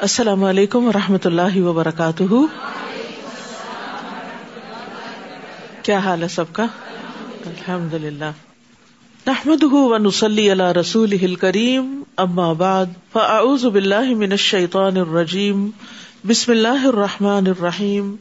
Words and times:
السلام 0.00 0.44
علیکم 0.44 0.88
و 0.88 0.92
رحمۃ 0.92 1.24
اللہ 1.24 1.62
وبرکاتہ۔ 1.62 2.22
کیا 5.82 5.98
حال 5.98 6.22
ہے 6.22 6.28
سب 6.28 6.44
کا؟ 6.52 6.66
الحمد 7.46 7.94
للہ 7.94 8.30
نحمد 9.26 9.64
نسلی 10.06 10.50
اللہ 10.50 10.72
رسول 10.72 11.34
کریم 11.34 12.02
اما 12.16 12.52
بعد، 12.52 12.86
فاعوذ 13.12 13.64
باللہ 13.64 14.14
من 14.14 14.30
الشیطان 14.30 14.96
الرجیم، 14.96 15.70
بسم 16.26 16.52
اللہ 16.52 16.86
الرحمٰن 16.86 17.46
الرحیم۔ 17.46 18.16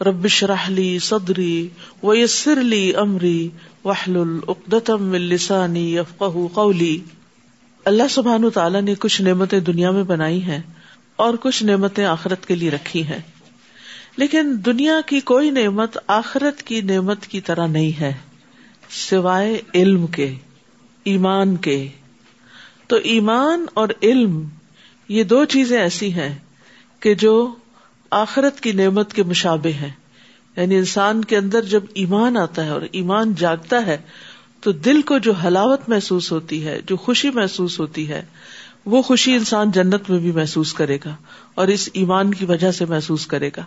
ربش 0.00 0.44
رحلی 0.44 0.98
صدری 0.98 1.68
ویسر 2.02 2.56
لی 2.56 2.94
امری 2.96 3.48
وحل 3.84 4.16
العقدم 4.16 5.12
السانی 5.12 5.96
یفقہ 5.96 6.46
قولی۔ 6.52 6.98
اللہ 7.84 8.08
سبحان 8.10 8.50
تعالیٰ 8.54 8.82
نے 8.82 8.94
کچھ 8.94 9.22
نعمتیں 9.22 9.60
دنیا 9.60 9.90
میں 9.90 10.02
بنائی 10.02 10.42
ہیں۔ 10.42 10.60
اور 11.16 11.34
کچھ 11.40 11.64
نعمتیں 11.64 12.04
آخرت 12.04 12.46
کے 12.46 12.54
لیے 12.54 12.70
رکھی 12.70 13.06
ہیں۔ 13.06 13.18
لیکن 14.16 14.52
دنیا 14.66 15.00
کی 15.06 15.20
کوئی 15.20 15.50
نعمت 15.50 15.98
آخرت 16.06 16.62
کی 16.62 16.80
نعمت 16.80 17.26
کی 17.26 17.40
طرح 17.40 17.66
نہیں 17.66 18.00
ہے، 18.00 18.14
سوائے 18.90 19.60
علم 19.74 20.06
کے، 20.06 20.34
ایمان 21.04 21.56
کے۔ 21.56 21.88
تو 22.86 22.96
ایمان 22.96 23.66
اور 23.74 23.88
علم 24.02 24.48
یہ 25.08 25.24
دو 25.24 25.44
چیزیں 25.44 25.80
ایسی 25.80 26.12
ہیں 26.12 26.38
کہ 27.00 27.14
جو 27.14 27.54
آخرت 28.10 28.60
کی 28.60 28.72
نعمت 28.72 29.14
کے 29.14 29.22
مشابے 29.22 29.72
ہیں۔ 29.72 29.90
یعنی 30.56 30.76
انسان 30.76 31.24
کے 31.24 31.36
اندر 31.36 31.62
جب 31.62 31.82
ایمان 31.94 32.36
آتا 32.36 32.64
ہے 32.64 32.70
اور 32.70 32.82
ایمان 32.92 33.34
جاگتا 33.34 33.86
ہے، 33.86 33.98
تو 34.60 34.72
دل 34.72 35.02
کو 35.02 35.18
جو 35.18 35.32
حلاوت 35.32 35.88
محسوس 35.88 36.32
ہوتی 36.32 36.66
ہے، 36.66 36.80
جو 36.86 36.96
خوشی 36.96 37.30
محسوس 37.30 37.80
ہوتی 37.80 38.08
ہے 38.08 38.24
وہ 38.86 39.02
خوشی 39.02 39.34
انسان 39.34 39.70
جنت 39.70 40.10
میں 40.10 40.18
بھی 40.18 40.32
محسوس 40.32 40.74
کرے 40.74 40.98
گا 41.04 41.16
اور 41.54 41.68
اس 41.68 41.88
ایمان 41.92 42.34
کی 42.34 42.44
وجہ 42.44 42.70
سے 42.70 42.84
محسوس 42.84 43.26
کرے 43.26 43.50
گا 43.56 43.62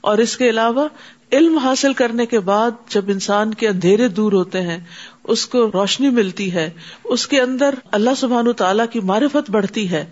اور 0.00 0.18
اس 0.18 0.36
کے 0.36 0.50
علاوہ 0.50 0.88
علم 1.32 1.58
حاصل 1.58 1.92
کرنے 1.92 2.26
کے 2.26 2.40
بعد 2.40 2.70
جب 2.88 3.04
انسان 3.08 3.54
کے 3.54 3.68
اندھیرے 3.68 4.08
دور 4.08 4.32
ہوتے 4.32 4.60
ہیں، 4.60 4.78
اس 5.24 5.46
کو 5.46 5.70
روشنی 5.74 6.08
ملتی 6.08 6.52
ہے، 6.52 6.70
اس 7.04 7.26
کے 7.26 7.40
اندر 7.40 7.74
اللہ 7.92 8.10
سبحان 8.16 8.52
تعالی 8.52 8.82
کی 8.92 9.00
معرفت 9.00 9.50
بڑھتی 9.50 9.90
ہے، 9.90 10.06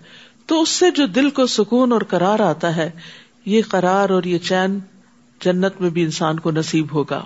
تو 0.45 0.61
اس 0.61 0.69
سے 0.69 0.91
جو 0.91 1.05
دل 1.05 1.29
کو 1.29 1.47
سکون 1.47 1.91
اور 1.91 2.01
کرار 2.01 2.39
آتا 2.39 2.75
ہے، 2.75 2.89
یہ 3.45 3.61
قرار 3.69 4.09
اور 4.09 4.23
یہ 4.23 4.37
چین 4.37 4.79
جنت 5.41 5.81
میں 5.81 5.89
بھی 5.89 6.03
انسان 6.03 6.39
کو 6.39 6.51
نصیب 6.51 6.93
ہوگا۔ 6.93 7.25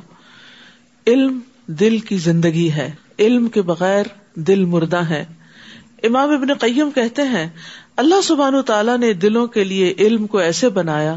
علم 1.07 1.39
دل 1.67 1.99
کی 1.99 2.17
زندگی 2.17 2.71
ہے۔ 2.71 2.91
علم 3.19 3.47
کے 3.47 3.61
بغیر 3.61 4.05
دل 4.35 4.65
مردہ 4.65 4.97
ہے۔ 4.97 5.25
امام 6.03 6.29
ابن 6.29 6.53
قیم 6.53 6.91
کہتے 6.91 7.21
ہیں، 7.21 7.49
اللہ 7.97 8.21
سبحان 8.23 8.61
تعالیٰ 8.61 8.97
نے 8.97 9.13
دلوں 9.13 9.47
کے 9.47 9.63
لیے 9.63 9.93
علم 9.99 10.27
کو 10.27 10.37
ایسے 10.37 10.69
بنایا 10.69 11.15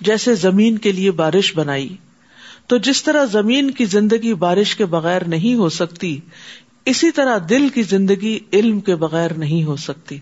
جیسے 0.00 0.34
زمین 0.34 0.78
کے 0.78 0.92
لیے 0.92 1.10
بارش 1.10 1.56
بنائی۔ 1.56 1.96
تو 2.66 2.78
جس 2.78 3.02
طرح 3.02 3.24
زمین 3.24 3.70
کی 3.70 3.84
زندگی 3.84 4.34
بارش 4.34 4.76
کے 4.76 4.86
بغیر 4.86 5.24
نہیں 5.24 5.54
ہو 5.54 5.68
سکتی، 5.68 6.20
اسی 6.84 7.10
طرح 7.10 7.38
دل 7.48 7.68
کی 7.68 7.82
زندگی 7.82 8.38
علم 8.52 8.80
کے 8.80 8.94
بغیر 8.94 9.32
نہیں 9.32 9.64
ہو 9.64 9.76
سکتی۔ 9.76 10.18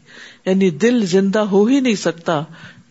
یعنی 0.46 0.70
دل 0.70 1.06
زندہ 1.06 1.38
ہو 1.38 1.64
ہی 1.64 1.80
نہیں 1.80 1.94
سکتا 1.94 2.42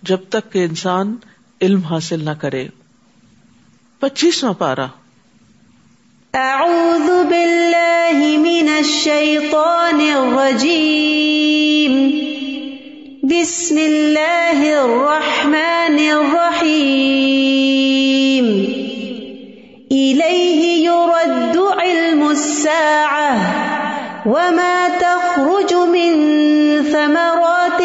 جب 0.02 0.18
تک 0.30 0.52
کہ 0.52 0.66
انسان 0.66 1.16
علم 1.62 1.82
حاصل 1.82 2.26
نہ 2.26 2.30
کرے۔ 2.30 2.68
پچیسواں 4.00 4.54
پارا 4.54 4.88
اعوذ 6.34 7.10
باللہ 7.30 8.22
من 8.40 8.70
الشیطان 8.76 10.00
الرجیم 10.14 11.98
بسم 13.32 13.78
اللہ 13.80 14.64
الرحمن 14.70 16.00
الرحیم 16.08 16.50
الیہ 19.92 20.74
يرد 20.80 21.58
علم 21.78 22.28
الساعة 22.28 23.32
وما 24.28 24.88
تخرج 25.00 25.74
من 25.90 26.14
ثمرات 26.92 27.82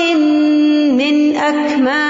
من 0.96 1.20
اکمامها 1.44 2.07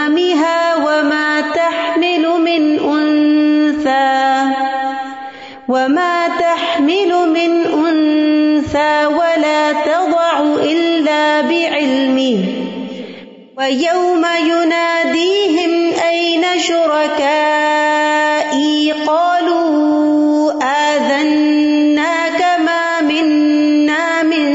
ويوم 13.69 14.25
يناديهم 14.43 15.73
أين 16.03 16.45
شركائي 16.67 18.77
قالوا 19.07 20.53
آذناك 20.67 22.41
ما 22.61 22.85
منا 23.09 24.07
من 24.29 24.47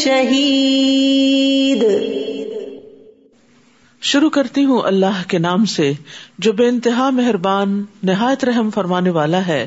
شهيد 0.00 1.84
شروع 4.02 4.30
کرتی 4.30 4.64
ہوں 4.64 4.80
اللہ 4.86 5.22
کے 5.28 5.38
نام 5.38 5.64
سے، 5.74 5.92
جو 6.38 6.52
بے 6.52 6.68
انتہا 6.68 7.10
مہربان، 7.18 7.84
نہایت 8.10 8.44
رحم 8.44 8.70
فرمانے 8.74 9.10
والا 9.18 9.46
ہے۔ 9.46 9.66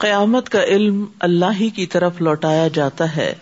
قیامت 0.00 0.48
کا 0.56 0.62
علم 0.74 1.04
اللہ 1.28 1.52
ہی 1.60 1.68
کی 1.78 1.86
طرف 1.94 2.20
لوٹایا 2.22 2.66
جاتا 2.80 3.06
ہے، 3.16 3.32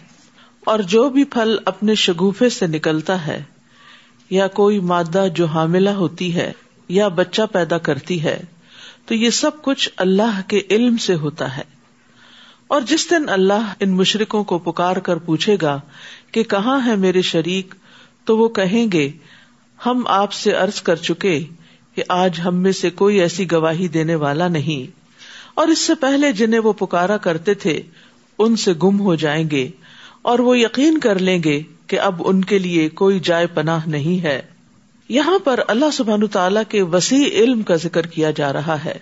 اور 0.66 0.78
جو 0.97 1.09
بھی 1.16 1.24
پھل 1.36 1.56
اپنے 1.74 1.94
شگوفے 2.04 2.48
سے 2.59 2.66
نکلتا 2.76 3.16
ہے۔ 3.26 3.41
یا 4.32 4.48
کوئی 4.48 4.78
مادہ 4.78 5.26
جو 5.34 5.47
حاملہ 5.47 5.91
ہوتی 5.91 6.34
ہے 6.34 6.53
یا 6.88 7.09
بچہ 7.09 7.43
پیدا 7.53 7.78
کرتی 7.78 8.22
ہے، 8.22 8.43
تو 9.06 9.15
یہ 9.15 9.31
سب 9.31 9.50
کچھ 9.62 9.91
اللہ 9.97 10.41
کے 10.48 10.60
علم 10.70 10.97
سے 10.97 11.15
ہوتا 11.15 11.56
ہے۔ 11.56 11.62
اور 12.69 12.81
جس 12.81 13.10
دن 13.10 13.28
اللہ 13.28 13.72
ان 13.81 13.91
مشرقوں 13.91 14.44
کو 14.44 14.59
پکار 14.59 14.97
کر 14.97 15.16
پوچھے 15.16 15.56
گا 15.62 15.81
کہ 16.32 16.42
کہاں 16.42 16.87
ہے 16.87 16.97
میرے 16.97 17.22
شریک، 17.22 17.75
تو 18.25 18.38
وہ 18.38 18.48
کہیں 18.48 18.92
گے، 18.92 19.10
ہم 19.87 20.03
آپ 20.06 20.32
سے 20.32 20.56
ارض 20.56 20.82
کر 20.82 20.97
چکے 20.97 21.44
کہ 21.94 22.03
آج 22.09 22.41
ہم 22.44 22.56
میں 22.56 22.72
سے 22.72 22.91
کوئی 22.91 23.21
ایسی 23.21 23.53
گواہی 23.53 23.88
دینے 23.88 24.15
والا 24.15 24.48
نہیں۔ 24.48 24.97
اور 25.54 25.69
اس 25.69 25.78
سے 25.78 25.94
پہلے 25.94 26.32
جنہیں 26.32 26.60
وہ 26.60 26.72
پکارا 26.72 27.16
کرتے 27.16 27.54
تھے، 27.54 27.82
ان 28.38 28.56
سے 28.56 28.72
گم 28.82 29.00
ہو 29.00 29.15
جائیں 29.15 29.50
گے 29.50 29.71
اور 30.22 30.38
وہ 30.38 30.59
یقین 30.59 31.00
کر 31.00 31.19
لیں 31.19 31.42
گے 31.42 31.62
کہ 31.92 32.00
اب 32.00 32.22
ان 32.25 32.44
کے 32.44 32.58
لیے 32.58 32.88
کوئی 32.88 33.20
جائے 33.20 33.47
پناہ 33.47 33.80
نہیں 33.86 34.22
ہے۔ 34.22 34.42
یہاں 35.08 35.38
پر 35.44 35.60
اللہ 35.69 35.84
سبحان 35.92 36.26
تعالیٰ 36.26 36.62
کے 36.69 36.82
وسیع 36.82 37.28
علم 37.28 37.62
کا 37.62 37.76
ذکر 37.76 38.06
کیا 38.06 38.30
جا 38.30 38.53
رہا 38.53 38.84
ہے۔ 38.84 38.98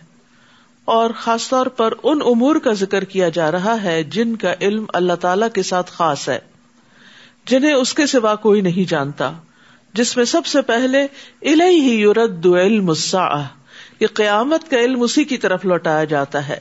اور 0.85 1.11
خاص 1.17 1.49
طور 1.49 1.67
پر 1.67 1.93
ان 2.03 2.19
امور 2.25 2.57
کا 2.57 2.73
ذکر 2.73 3.05
کیا 3.05 3.29
جا 3.29 3.53
رہا 3.53 3.83
ہے 3.83 4.03
جن 4.03 4.37
کا 4.37 4.55
علم 4.61 4.85
اللہ 4.95 5.13
تعالی 5.13 5.47
کے 5.55 5.63
ساتھ 5.63 5.91
خاص 5.93 6.29
ہے، 6.29 6.39
جنہیں 7.47 7.73
اس 7.73 7.95
کے 7.95 8.07
سوا 8.07 8.35
کوئی 8.35 8.61
نہیں 8.61 8.91
جانتا۔ 8.91 9.33
جس 9.93 10.17
میں 10.17 10.25
سب 10.25 10.47
سے 10.47 10.63
پہلے 10.63 11.07
ہی 11.67 11.95
یورد 11.95 12.47
علم 12.47 12.89
الساعہ 12.89 13.45
قیامت 14.15 14.71
کا 14.71 14.81
علم 14.81 15.03
اسی 15.03 15.25
کی 15.25 15.37
طرف 15.37 15.65
لوٹایا 15.65 16.05
جاتا 16.05 16.49
ہے۔ 16.49 16.59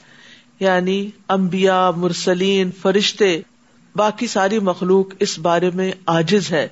یعنی 0.60 1.10
امبیا 1.28 1.90
مرسلین، 1.90 2.70
فرشتے 2.82 3.40
باقی 3.96 4.26
ساری 4.26 4.58
مخلوق 4.58 5.06
اس 5.18 5.38
بارے 5.38 5.70
میں 5.74 5.92
آجز 6.06 6.52
ہے 6.52 6.68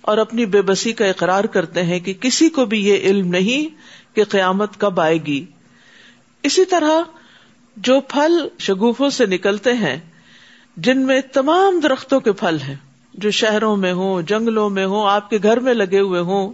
اور 0.00 0.18
اپنی 0.18 0.46
بے 0.46 0.62
بسی 0.62 0.92
کا 0.92 1.06
اقرار 1.06 1.44
کرتے 1.44 1.82
ہیں 1.82 2.00
کہ 2.00 2.14
کسی 2.14 2.48
کو 2.48 2.64
بھی 2.64 2.86
یہ 2.86 2.96
علم 2.96 3.28
نہیں 3.28 3.76
کہ 4.16 4.24
قیامت 4.24 4.80
کب 4.80 5.00
آئے 5.00 5.18
گی۔ 5.26 5.44
اسی 6.42 6.64
طرح 6.64 7.02
جو 7.76 8.00
پھل 8.00 8.48
شگوفوں 8.58 9.10
سے 9.10 9.26
نکلتے 9.26 9.72
ہیں، 9.72 10.00
جن 10.76 10.98
میں 10.98 11.20
تمام 11.32 11.80
درختوں 11.80 12.20
کے 12.20 12.32
پھل 12.32 12.56
ہیں، 12.68 12.74
جو 13.14 13.30
شہروں 13.30 13.76
میں 13.76 13.92
ہوں، 13.92 14.22
جنگلوں 14.22 14.70
میں 14.70 14.86
ہوں، 14.86 15.10
آپ 15.10 15.30
کے 15.30 15.38
گھر 15.42 15.60
میں 15.60 15.74
لگے 15.74 16.00
ہوئے 16.00 16.20
ہوں، 16.20 16.52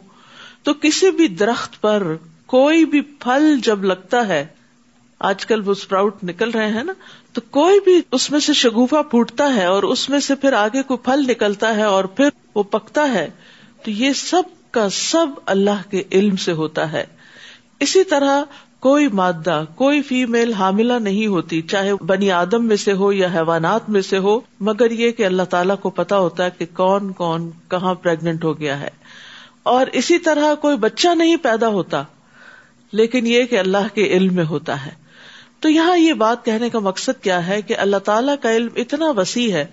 تو 0.62 0.74
کسی 0.74 1.10
بھی 1.10 1.28
درخت 1.28 1.81
پر 1.81 2.16
کوئی 2.46 2.84
بھی 2.84 3.00
پھل 3.00 3.58
جب 3.62 3.84
لگتا 3.84 4.28
ہے 4.28 4.46
آج 5.22 5.46
کل 5.46 5.62
وہ 5.64 5.72
اسپراؤٹ 5.72 6.24
نکل 6.24 6.50
رہے 6.50 6.69
ہیں 6.69 6.84
نا، 6.84 6.92
تو 7.32 7.40
کوئی 7.50 7.80
بھی 7.80 8.00
اس 8.12 8.30
میں 8.30 8.40
سے 8.40 8.52
شگوفا 8.52 9.02
پھوٹتا 9.02 9.54
ہے 9.54 9.64
اور 9.64 9.82
اس 9.82 10.10
میں 10.10 10.20
سے 10.20 10.34
پھر 10.34 10.52
آگے 10.52 10.82
کوئی 10.82 10.98
پھل 10.98 11.24
نکلتا 11.28 11.76
ہے 11.76 11.82
اور 11.82 12.04
پھر 12.04 12.28
وہ 12.54 12.62
پکتا 12.62 13.12
ہے، 13.12 13.30
تو 13.84 13.90
یہ 13.90 14.12
سب 14.12 14.42
کا 14.70 14.88
سب 14.88 15.26
اللہ 15.46 15.90
کے 15.90 16.02
علم 16.12 16.36
سے 16.36 16.52
ہوتا 16.52 16.92
ہے۔ 16.92 17.04
اسی 17.80 18.04
طرح 18.04 18.42
کوئی 18.80 19.08
مادہ، 19.08 19.64
کوئی 19.74 20.02
فیمل 20.02 20.52
حاملہ 20.52 20.92
نہیں 20.92 21.26
ہوتی، 21.26 21.62
چاہے 21.62 21.94
بنی 21.94 22.30
آدم 22.30 22.64
میں 22.64 22.76
سے 22.76 22.92
ہو 22.92 23.12
یا 23.12 23.28
حیوانات 23.34 23.90
میں 23.90 24.00
سے 24.00 24.18
ہو، 24.18 24.40
مگر 24.60 24.90
یہ 24.90 25.10
کہ 25.10 25.26
اللہ 25.26 25.42
تعالیٰ 25.42 25.76
کو 25.78 25.90
پتا 25.90 26.18
ہوتا 26.18 26.44
ہے 26.44 26.50
کہ 26.58 26.66
کون 26.76 27.12
کون 27.12 27.50
کہاں 27.68 27.94
پریگنٹ 27.94 28.44
ہو 28.44 28.58
گیا 28.58 28.80
ہے۔ 28.80 28.90
اور 29.62 29.86
اسی 29.92 30.18
طرح 30.18 30.54
کوئی 30.54 30.76
بچہ 30.76 31.08
نہیں 31.08 31.36
پیدا 31.36 31.68
ہوتا، 31.68 32.02
لیکن 32.92 33.26
یہ 33.26 33.44
کہ 33.44 33.58
اللہ 33.58 33.94
کے 33.94 34.06
علم 34.06 34.34
میں 34.34 34.44
ہوتا 34.44 34.86
ہے۔ 34.86 35.01
تو 35.62 35.69
یہاں 35.69 35.99
یہ 35.99 36.12
بات 36.12 36.44
کہنے 36.44 36.70
کا 36.70 36.79
مقصد 36.79 37.23
کیا 37.23 37.47
ہے 37.47 37.62
کہ 37.62 37.76
اللہ 37.79 37.97
تعالیٰ 37.97 38.35
کا 38.43 38.53
علم 38.53 38.69
اتنا 38.76 39.11
وسیع 39.11 39.53
ہے، 39.53 39.67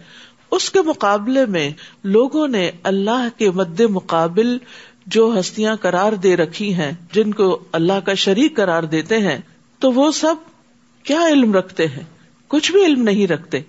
اس 0.52 0.70
کے 0.70 0.82
مقابلے 0.82 1.46
میں 1.46 1.72
لوگوں 2.04 2.48
نے 2.48 2.72
اللہ 2.84 3.28
کے 3.38 3.52
مد 3.52 3.80
مقابل 3.80 4.58
جو 5.06 5.34
ہستیاں 5.40 5.76
قرار 5.76 6.14
دے 6.14 6.38
رکھی 6.38 6.74
ہیں، 6.74 6.92
جن 7.12 7.34
کو 7.34 7.60
اللہ 7.72 8.00
کا 8.06 8.14
شریک 8.14 8.56
قرار 8.56 8.84
دیتے 8.84 9.18
ہیں، 9.18 9.38
تو 9.80 9.92
وہ 9.92 10.12
سب 10.12 10.36
کیا 11.04 11.28
علم 11.28 11.56
رکھتے 11.56 11.88
ہیں؟ 11.88 12.04
کچھ 12.48 12.72
بھی 12.72 12.86
علم 12.86 13.04
نہیں 13.04 13.28
رکھتے۔ 13.28 13.60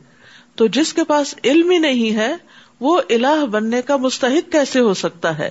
تو 0.55 0.67
جس 0.67 0.93
کے 0.93 1.05
پاس 1.05 1.35
علم 1.45 1.71
ہی 1.71 1.79
نہیں 1.79 2.17
ہے، 2.17 2.37
وہ 2.81 3.01
الہ 3.11 3.47
بننے 3.47 3.83
کا 3.83 3.97
مستحق 3.97 4.53
کیسے 4.53 4.81
ہو 4.81 4.95
سکتا 4.95 5.39
ہے؟ 5.39 5.51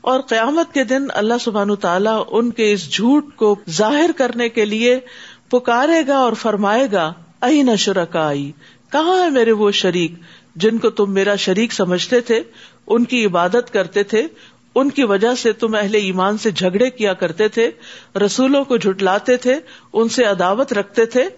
اور 0.00 0.20
قیامت 0.20 0.74
کے 0.74 0.84
دن 0.84 1.06
اللہ 1.08 1.34
سبحان 1.40 1.76
تعالیٰ 1.76 2.24
ان 2.30 2.50
کے 2.50 2.72
اس 2.72 2.92
جھوٹ 2.92 3.36
کو 3.36 3.56
ظاہر 3.70 4.10
کرنے 4.16 4.48
کے 4.48 4.64
لیے 4.64 5.00
پکارے 5.48 6.06
گا 6.06 6.16
اور 6.16 6.32
فرمائے 6.32 6.88
گا 6.92 7.12
ائی 7.40 7.62
نشر 7.62 8.04
کا 8.04 8.26
آئی 8.26 8.52
کہاں 8.92 9.24
ہے 9.24 9.30
میرے 9.30 9.52
وہ 9.52 9.70
شریک 9.70 10.12
جن 10.56 10.78
کو 10.78 10.90
تم 10.90 11.12
میرا 11.12 11.34
شریک 11.34 11.72
سمجھتے 11.72 12.20
تھے، 12.20 12.42
ان 12.86 13.04
کی 13.04 13.26
عبادت 13.26 13.72
کرتے 13.72 14.02
تھے، 14.02 14.26
ان 14.74 14.90
کی 14.90 15.04
وجہ 15.04 15.34
سے 15.34 15.52
تم 15.52 15.74
اہل 15.74 15.94
ایمان 15.94 16.38
سے 16.38 16.50
جھگڑے 16.50 16.90
کیا 16.90 17.12
کرتے 17.12 17.48
تھے، 17.48 17.70
رسولوں 18.26 18.64
کو 18.64 18.76
جھٹلاتے 18.76 19.36
تھے، 19.36 19.56
ان 19.92 20.08
سے 20.08 20.24
عداوت 20.24 20.72
رکھتے 20.72 21.06
تھے؟ 21.06 21.28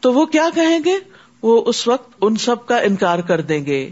تو 0.00 0.12
وہ 0.12 0.26
کیا 0.26 0.48
کہیں 0.54 0.78
گے؟ 0.84 0.98
وہ 1.42 1.62
اس 1.66 1.88
وقت 1.88 2.10
ان 2.20 2.36
سب 2.36 2.66
کا 2.66 2.78
انکار 2.78 3.18
کر 3.18 3.40
دیں 3.40 3.66
گے۔ 3.66 3.90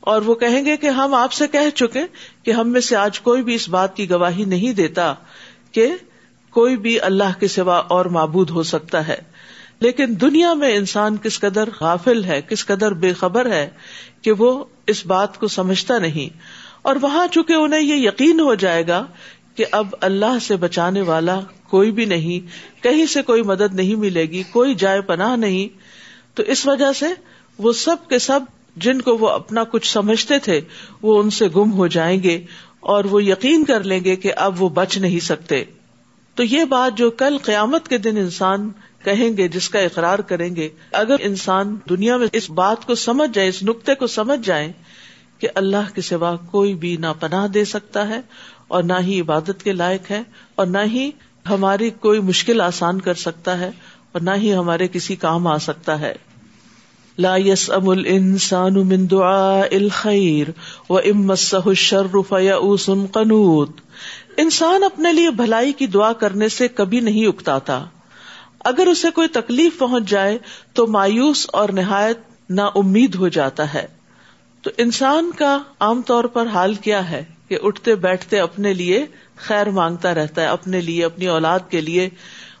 اور 0.00 0.22
وہ 0.22 0.34
کہیں 0.34 0.64
گے 0.64 0.76
کہ 0.76 0.86
ہم 0.86 1.14
آپ 1.14 1.32
سے 1.32 1.48
کہہ 1.48 1.70
چکے 1.74 2.02
کہ 2.42 2.50
ہم 2.50 2.68
میں 2.68 2.80
سے 2.80 2.96
آج 2.96 3.20
کوئی 3.20 3.42
بھی 3.42 3.54
اس 3.54 3.68
بات 3.68 3.96
کی 3.96 4.10
گواہی 4.10 4.44
نہیں 4.44 4.72
دیتا 4.72 5.14
کہ 5.72 5.86
کوئی 6.54 6.76
بھی 6.76 7.00
اللہ 7.00 7.40
کے 7.40 7.48
سوا 7.48 7.76
اور 7.76 8.04
معبود 8.04 8.50
ہو 8.50 8.62
سکتا 8.62 9.08
ہے۔ 9.08 9.18
لیکن 9.80 10.04
دنیا 10.20 10.54
میں 10.54 10.76
انسان 10.76 11.16
کس 11.16 11.40
قدر 11.40 11.68
غافل 11.80 12.24
ہے، 12.24 12.40
کس 12.48 12.66
قدر 12.66 12.92
بے 12.92 13.12
خبر 13.12 13.50
ہے 13.50 13.70
کہ 14.22 14.32
وہ 14.32 14.64
اس 14.86 15.06
بات 15.06 15.40
کو 15.40 15.48
سمجھتا 15.48 15.98
نہیں۔ 15.98 16.36
اور 16.82 16.96
وہاں 17.02 17.26
چونکہ 17.26 17.52
انہیں 17.52 17.80
یہ 17.80 17.94
یقین 17.94 18.40
ہو 18.40 18.54
جائے 18.54 18.86
گا 18.86 19.06
کہ 19.54 19.64
اب 19.72 19.86
اللہ 20.00 20.38
سے 20.42 20.56
بچانے 20.56 21.00
والا 21.00 21.40
کوئی 21.70 21.90
بھی 21.90 22.04
نہیں، 22.04 22.40
کہیں 22.82 23.06
سے 23.06 23.22
کوئی 23.22 23.42
مدد 23.42 23.74
نہیں 23.74 23.94
ملے 23.94 24.22
گی، 24.22 24.42
کوئی 24.42 24.74
جائے 24.74 25.00
پناہ 25.00 25.36
نہیں، 25.36 25.78
تو 26.36 26.42
اس 26.42 26.66
وجہ 26.66 26.92
سے 26.92 27.06
وہ 27.58 27.72
سب 27.72 27.96
کے 28.08 28.18
سب 28.18 28.40
جن 28.76 29.00
کو 29.00 29.16
وہ 29.16 29.28
اپنا 29.28 29.64
کچھ 29.64 29.92
سمجھتے 29.92 30.38
تھے، 30.38 30.60
وہ 31.02 31.22
ان 31.22 31.30
سے 31.30 31.48
گم 31.56 31.72
ہو 31.72 31.86
جائیں 31.86 32.22
گے 32.22 32.44
اور 32.80 33.04
وہ 33.04 33.24
یقین 33.24 33.64
کر 33.64 33.84
لیں 33.84 34.04
گے 34.04 34.16
کہ 34.16 34.32
اب 34.36 34.62
وہ 34.62 34.68
بچ 34.68 34.98
نہیں 34.98 35.20
سکتے۔ 35.20 35.64
تو 36.34 36.42
یہ 36.42 36.64
بات 36.64 36.98
جو 36.98 37.10
کل 37.10 37.38
قیامت 37.38 37.88
کے 37.88 37.98
دن 37.98 38.16
انسان 38.16 38.70
کہیں 39.04 39.36
گے، 39.36 39.48
جس 39.48 39.68
کا 39.68 39.78
اقرار 39.78 40.18
کریں 40.18 40.56
گے، 40.56 40.68
اگر 40.92 41.16
انسان 41.20 41.76
دنیا 41.88 42.16
میں 42.16 42.26
اس 42.32 42.50
بات 42.50 42.86
کو 42.86 42.94
سمجھ 42.94 43.30
جائے، 43.34 43.48
اس 43.48 43.62
نقطے 43.62 43.94
کو 43.94 44.06
سمجھ 44.06 44.46
جائے 44.46 44.72
کہ 45.38 45.48
اللہ 45.54 45.94
کے 45.94 46.00
سوا 46.00 46.36
کوئی 46.36 46.74
بھی 46.74 46.96
نہ 46.96 47.06
پناہ 47.20 47.46
دے 47.46 47.64
سکتا 47.64 48.08
ہے 48.08 48.20
اور 48.68 48.82
نہ 48.82 48.92
ہی 49.00 49.20
عبادت 49.20 49.62
کے 49.62 49.72
لائق 49.72 50.10
ہے 50.10 50.22
اور 50.54 50.66
نہ 50.66 50.78
ہی 50.92 51.10
ہماری 51.50 51.90
کوئی 51.90 52.20
مشکل 52.20 52.60
آسان 52.60 53.00
کر 53.00 53.14
سکتا 53.14 53.58
ہے 53.58 53.70
اور 54.12 54.20
نہ 54.20 54.30
ہی 54.36 54.54
ہمارے 54.54 54.88
کسی 54.88 55.16
کام 55.16 55.46
آ 55.46 55.58
سکتا 55.58 56.00
ہے۔ 56.00 56.14
لا 57.18 57.36
یس 57.36 57.70
ام 57.70 57.88
السان 57.88 58.74
من 58.74 59.06
دعاء 59.10 59.62
الخیر 59.70 60.50
و 60.88 60.98
امس 60.98 61.54
الشر 61.66 62.16
فیئوس 62.28 62.90
قنوت۔ 63.12 63.70
انسان 64.36 64.84
اپنے 64.84 65.12
لیے 65.12 65.30
بھلائی 65.30 65.72
کی 65.72 65.86
دعا 65.86 66.12
کرنے 66.12 66.48
سے 66.48 66.68
کبھی 66.68 67.00
نہیں 67.00 67.26
اکتاتا۔ 67.26 67.84
اگر 68.60 68.86
اسے 68.86 69.10
کوئی 69.10 69.28
تکلیف 69.28 69.78
پہنچ 69.78 70.08
جائے 70.08 70.38
تو 70.72 70.86
مایوس 70.86 71.46
اور 71.52 71.68
نہایت 71.68 72.18
نا 72.50 72.64
امید 72.74 73.14
ہو 73.14 73.28
جاتا 73.28 73.74
ہے۔ 73.74 73.86
تو 74.62 74.70
انسان 74.78 75.30
کا 75.38 75.58
عام 75.80 76.02
طور 76.02 76.24
پر 76.24 76.46
حال 76.46 76.74
کیا 76.74 77.10
ہے 77.10 77.24
کہ 77.48 77.58
اٹھتے 77.62 77.94
بیٹھتے 77.94 78.40
اپنے 78.40 78.74
لیے 78.74 79.06
خیر 79.36 79.70
مانگتا 79.70 80.14
رہتا 80.14 80.42
ہے، 80.42 80.46
اپنے 80.46 80.80
لیے، 80.80 81.04
اپنی 81.04 81.26
اولاد 81.26 81.60
کے 81.68 81.80
لیے۔ 81.80 82.08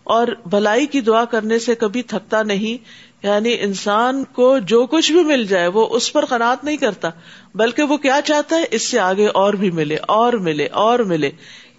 اور 0.04 0.26
بھلائی 0.46 0.86
کی 0.86 1.00
دعا 1.00 1.24
کرنے 1.24 1.58
سے 1.58 1.74
کبھی 1.74 2.02
تھکتا 2.02 2.42
نہیں 2.42 2.84
یعنی 3.22 3.56
انسان 3.60 4.24
کو 4.24 4.58
جو 4.58 4.86
کچھ 4.86 5.12
بھی 5.12 5.22
مل 5.24 5.44
جائے 5.44 5.66
وہ 5.66 5.86
اس 5.90 6.12
پر 6.12 6.24
قناط 6.24 6.64
نہیں 6.64 6.76
کرتا، 6.76 7.10
بلکہ 7.54 7.82
وہ 7.82 7.96
کیا 7.96 8.20
چاہتا 8.24 8.56
ہے؟ 8.56 8.64
اس 8.70 8.82
سے 8.82 8.98
آگے 8.98 9.26
اور 9.26 9.54
بھی 9.54 9.70
ملے، 9.70 9.96
اور 10.08 10.32
ملے 10.32 10.66
اور 10.66 10.98
ملے۔ 10.98 11.30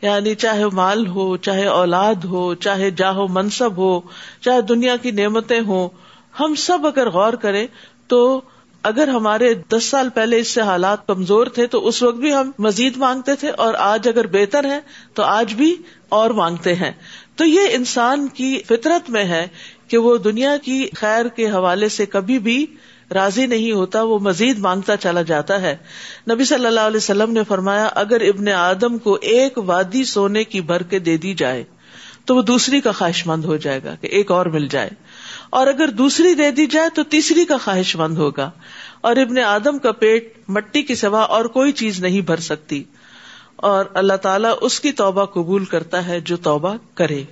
یعنی 0.01 0.35
چاہے 0.35 0.65
مال 0.73 1.05
ہو، 1.07 1.35
چاہے 1.37 1.65
اولاد 1.65 2.23
ہو، 2.25 2.53
چاہے 2.55 2.89
جاہو 2.91 3.27
منصب 3.27 3.77
ہو، 3.77 3.99
چاہے 4.41 4.61
دنیا 4.61 4.95
کی 4.95 5.11
نعمتیں 5.11 5.59
ہوں، 5.61 5.89
ہم 6.39 6.55
سب 6.55 6.87
اگر 6.87 7.09
غور 7.09 7.33
کریں 7.33 7.67
تو 8.07 8.41
اگر 8.83 9.07
ہمارے 9.07 9.53
دس 9.53 9.83
سال 9.83 10.09
پہلے 10.09 10.37
اس 10.37 10.47
سے 10.47 10.61
حالات 10.61 11.05
کمزور 11.07 11.47
تھے 11.47 11.67
تو 11.67 11.87
اس 11.87 12.01
وقت 12.03 12.17
بھی 12.17 12.33
ہم 12.33 12.51
مزید 12.59 12.97
مانگتے 12.97 13.35
تھے، 13.35 13.49
اور 13.49 13.73
آج 13.73 14.07
اگر 14.07 14.27
بہتر 14.27 14.65
ہے 14.65 14.79
تو 15.13 15.23
آج 15.23 15.53
بھی 15.53 15.75
اور 16.09 16.29
مانگتے 16.29 16.73
ہیں۔ 16.75 16.91
تو 17.35 17.45
یہ 17.45 17.59
انسان 17.71 18.27
کی 18.27 18.57
فطرت 18.67 19.09
میں 19.09 19.23
ہے 19.23 19.47
کہ 19.93 19.97
وہ 19.97 20.17
دنیا 20.17 20.57
کی 20.57 20.87
خیر 20.95 21.27
کے 21.27 21.49
حوالے 21.49 21.89
سے 21.89 22.05
کبھی 22.05 22.39
بھی 22.39 22.65
راضی 23.13 23.45
نہیں 23.45 23.71
ہوتا، 23.71 24.01
وہ 24.01 24.19
مزید 24.19 24.59
مانگتا 24.59 24.97
چلا 24.97 25.21
جاتا 25.21 25.61
ہے۔ 25.61 25.77
نبی 26.31 26.43
صلی 26.43 26.65
اللہ 26.65 26.79
علیہ 26.79 26.97
وسلم 26.97 27.31
نے 27.31 27.43
فرمایا، 27.47 27.85
اگر 27.85 28.21
ابن 28.21 28.47
آدم 28.47 28.97
کو 28.97 29.17
ایک 29.21 29.53
وادی 29.57 30.03
سونے 30.03 30.43
کی 30.43 30.61
بھر 30.61 30.83
کے 30.83 30.99
دے 30.99 31.17
دی 31.17 31.33
جائے، 31.33 31.63
تو 32.25 32.35
وہ 32.35 32.41
دوسری 32.41 32.81
کا 32.81 32.91
خواہش 32.91 33.27
مند 33.27 33.45
ہو 33.45 33.57
جائے 33.57 33.79
گا 33.83 33.95
کہ 34.01 34.07
ایک 34.07 34.31
اور 34.31 34.45
مل 34.45 34.67
جائے۔ 34.67 34.89
اور 35.49 35.67
اگر 35.67 35.87
دوسری 35.87 36.33
دے 36.33 36.51
دی 36.51 36.65
جائے، 36.65 36.89
تو 36.95 37.03
تیسری 37.03 37.45
کا 37.45 37.57
خواہش 37.57 37.95
مند 37.95 38.17
ہوگا۔ 38.17 38.51
اور 39.01 39.15
ابن 39.15 39.39
آدم 39.39 39.77
کا 39.77 39.91
پیٹ 39.91 40.33
مٹی 40.47 40.81
کی 40.81 40.95
سوا 40.95 41.21
اور 41.21 41.45
کوئی 41.45 41.71
چیز 41.71 41.99
نہیں 41.99 42.21
بھر 42.21 42.37
سکتی۔ 42.37 42.83
اور 43.55 43.85
اللہ 43.93 44.13
تعالیٰ 44.13 44.53
اس 44.61 44.79
کی 44.79 44.91
توبہ 44.91 45.25
قبول 45.25 45.65
کرتا 45.65 46.07
ہے 46.07 46.19
جو 46.19 46.37
توبہ 46.37 46.75
کرے۔ 46.93 47.23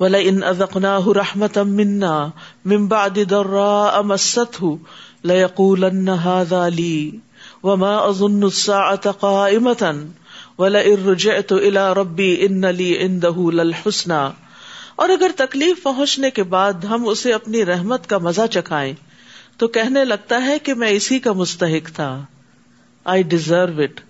ولا 0.00 0.18
ان 0.18 0.42
ازقنا 0.42 0.98
رحمت 1.16 1.58
منا 1.58 2.30
ممبا 2.64 3.06
درا 3.08 3.98
امست 3.98 4.64
ليقولن 5.24 6.08
هذا 6.08 6.68
لي 6.68 7.10
وما 7.62 8.08
اظن 8.08 8.42
الساعة 8.44 9.10
قائمة 9.10 10.04
ولا 10.58 10.84
ان 10.86 11.06
رجعت 11.06 11.52
الى 11.52 11.92
ربي 11.92 12.46
ان 12.46 12.64
لي 12.64 12.88
عنده 12.98 13.50
للحسنى 13.50 14.22
اور 14.96 15.08
اگر 15.08 15.30
تکلیف 15.36 15.82
پہنچنے 15.82 16.30
کے 16.30 16.42
بعد 16.42 16.84
ہم 16.84 17.08
اسے 17.08 17.32
اپنی 17.32 17.64
رحمت 17.64 18.06
کا 18.06 18.18
مزہ 18.18 18.46
چکھائیں 18.50 18.92
تو 19.56 19.68
کہنے 19.68 20.04
لگتا 20.04 20.42
ہے 20.44 20.58
کہ 20.58 20.74
میں 20.74 20.88
اسی 20.88 21.18
کا 21.18 21.32
مستحق 21.32 21.90
تھا۔ 21.94 22.24
آئی 23.04 23.22
ڈیزرو 23.22 23.80
اٹ 23.80 24.00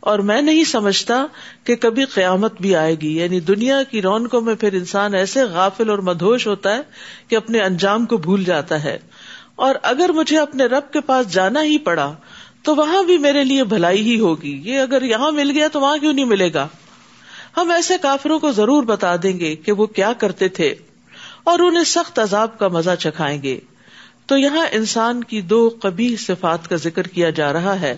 اور 0.00 0.18
میں 0.18 0.42
نہیں 0.42 0.64
سمجھتا 0.64 1.26
کہ 1.64 1.76
کبھی 1.76 2.04
قیامت 2.04 2.60
بھی 2.60 2.76
آئے 2.76 2.94
گی۔ 2.94 3.16
یعنی 3.16 3.40
دنیا 3.40 3.82
کی 3.82 4.02
رونقوں 4.02 4.40
میں 4.40 4.54
پھر 4.54 4.72
انسان 4.72 5.14
ایسے 5.14 5.42
غافل 5.42 5.90
اور 5.90 5.98
مدہوش 5.98 6.46
ہوتا 6.46 6.76
ہے 6.76 6.80
کہ 7.28 7.36
اپنے 7.36 7.60
انجام 7.60 8.06
کو 8.06 8.16
بھول 8.16 8.44
جاتا 8.44 8.84
ہے۔ 8.84 8.98
اور 9.56 9.74
اگر 9.82 10.10
مجھے 10.14 10.38
اپنے 10.38 10.64
رب 10.64 10.92
کے 10.92 11.00
پاس 11.00 11.32
جانا 11.32 11.62
ہی 11.62 11.78
پڑا 11.78 12.14
تو 12.62 12.74
وہاں 12.74 13.02
بھی 13.02 13.18
میرے 13.18 13.44
لیے 13.44 13.64
بھلائی 13.64 14.02
ہی 14.02 14.20
ہوگی۔ 14.20 14.60
یہ 14.64 14.78
اگر 14.78 15.02
یہاں 15.02 15.32
مل 15.32 15.50
گیا 15.50 15.68
تو 15.68 15.80
وہاں 15.80 15.96
کیوں 15.96 16.12
نہیں 16.12 16.24
ملے 16.24 16.54
گا؟ 16.54 16.68
ہم 17.56 17.70
ایسے 17.70 17.94
کافروں 18.02 18.38
کو 18.38 18.52
ضرور 18.52 18.82
بتا 18.82 19.16
دیں 19.22 19.40
گے 19.40 19.56
کہ 19.56 19.72
وہ 19.72 19.86
کیا 19.86 20.12
کرتے 20.12 20.48
تھے 20.48 20.74
اور 21.44 21.58
انہیں 21.58 21.84
سخت 21.84 22.18
عذاب 22.18 22.58
کا 22.58 22.68
مزہ 22.68 22.90
چکھائیں 22.98 23.42
گے۔ 23.42 23.60
تو 24.26 24.38
یہاں 24.38 24.66
انسان 24.72 25.24
کی 25.24 25.40
دو 25.40 25.70
کبھی 25.70 26.16
صفات 26.16 26.68
کا 26.68 26.76
ذکر 26.76 27.06
کیا 27.06 27.30
جا 27.30 27.52
رہا 27.52 27.80
ہے۔ 27.80 27.96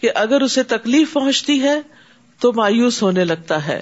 کہ 0.00 0.10
اگر 0.14 0.40
اسے 0.40 0.62
تکلیف 0.62 1.12
پہنچتی 1.12 1.62
ہے 1.62 1.80
تو 2.40 2.52
مایوس 2.52 3.02
ہونے 3.02 3.24
لگتا 3.24 3.66
ہے 3.66 3.80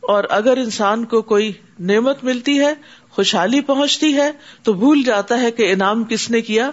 اور 0.00 0.24
اگر 0.30 0.56
انسان 0.56 1.04
کو 1.04 1.22
کوئی 1.22 1.52
نعمت 1.78 2.24
ملتی 2.24 2.60
ہے، 2.60 2.74
خوشحالی 3.10 3.60
پہنچتی 3.60 4.16
ہے، 4.16 4.30
تو 4.62 4.72
بھول 4.72 5.02
جاتا 5.02 5.40
ہے 5.40 5.50
کہ 5.50 5.72
انعام 5.72 6.04
کس 6.04 6.30
نے 6.30 6.40
کیا، 6.40 6.70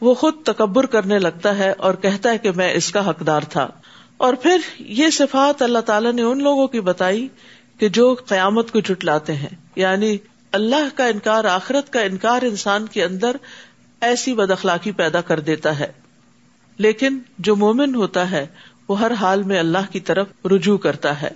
وہ 0.00 0.14
خود 0.14 0.34
تکبر 0.44 0.86
کرنے 0.86 1.18
لگتا 1.18 1.58
ہے 1.58 1.72
اور 1.72 1.94
کہتا 1.94 2.30
ہے 2.30 2.38
کہ 2.38 2.50
میں 2.50 2.72
اس 2.74 2.92
کا 2.92 3.10
حقدار 3.10 3.40
تھا۔ 3.40 3.68
اور 4.16 4.34
پھر 4.34 4.58
یہ 4.78 5.10
صفات 5.10 5.62
اللہ 5.62 5.78
تعالیٰ 5.78 6.12
نے 6.12 6.22
ان 6.22 6.42
لوگوں 6.42 6.66
کی 6.66 6.80
بتائی 6.80 7.28
کہ 7.78 7.88
جو 7.88 8.14
قیامت 8.14 8.72
کو 8.72 8.80
جٹلاتے 8.80 9.34
ہیں۔ 9.34 9.56
یعنی 9.76 10.18
اللہ 10.52 10.96
کا 10.96 11.06
انکار، 11.06 11.44
آخرت 11.44 11.92
کا 11.92 12.00
انکار 12.00 12.42
انسان 12.42 12.86
کے 12.86 13.04
اندر 13.04 13.36
ایسی 14.00 14.34
بد 14.34 14.50
اخلاقی 14.50 14.92
پیدا 14.92 15.20
کر 15.20 15.40
دیتا 15.40 15.78
ہے۔ 15.78 16.07
لیکن 16.78 17.18
جو 17.38 17.56
مومن 17.56 17.94
ہوتا 17.94 18.30
ہے، 18.30 18.46
وہ 18.88 19.00
ہر 19.00 19.12
حال 19.12 19.42
میں 19.42 19.58
اللہ 19.58 19.92
کی 19.92 20.00
طرف 20.00 20.26
رجوع 20.46 20.78
کرتا 20.78 21.22
ہے 21.22 21.30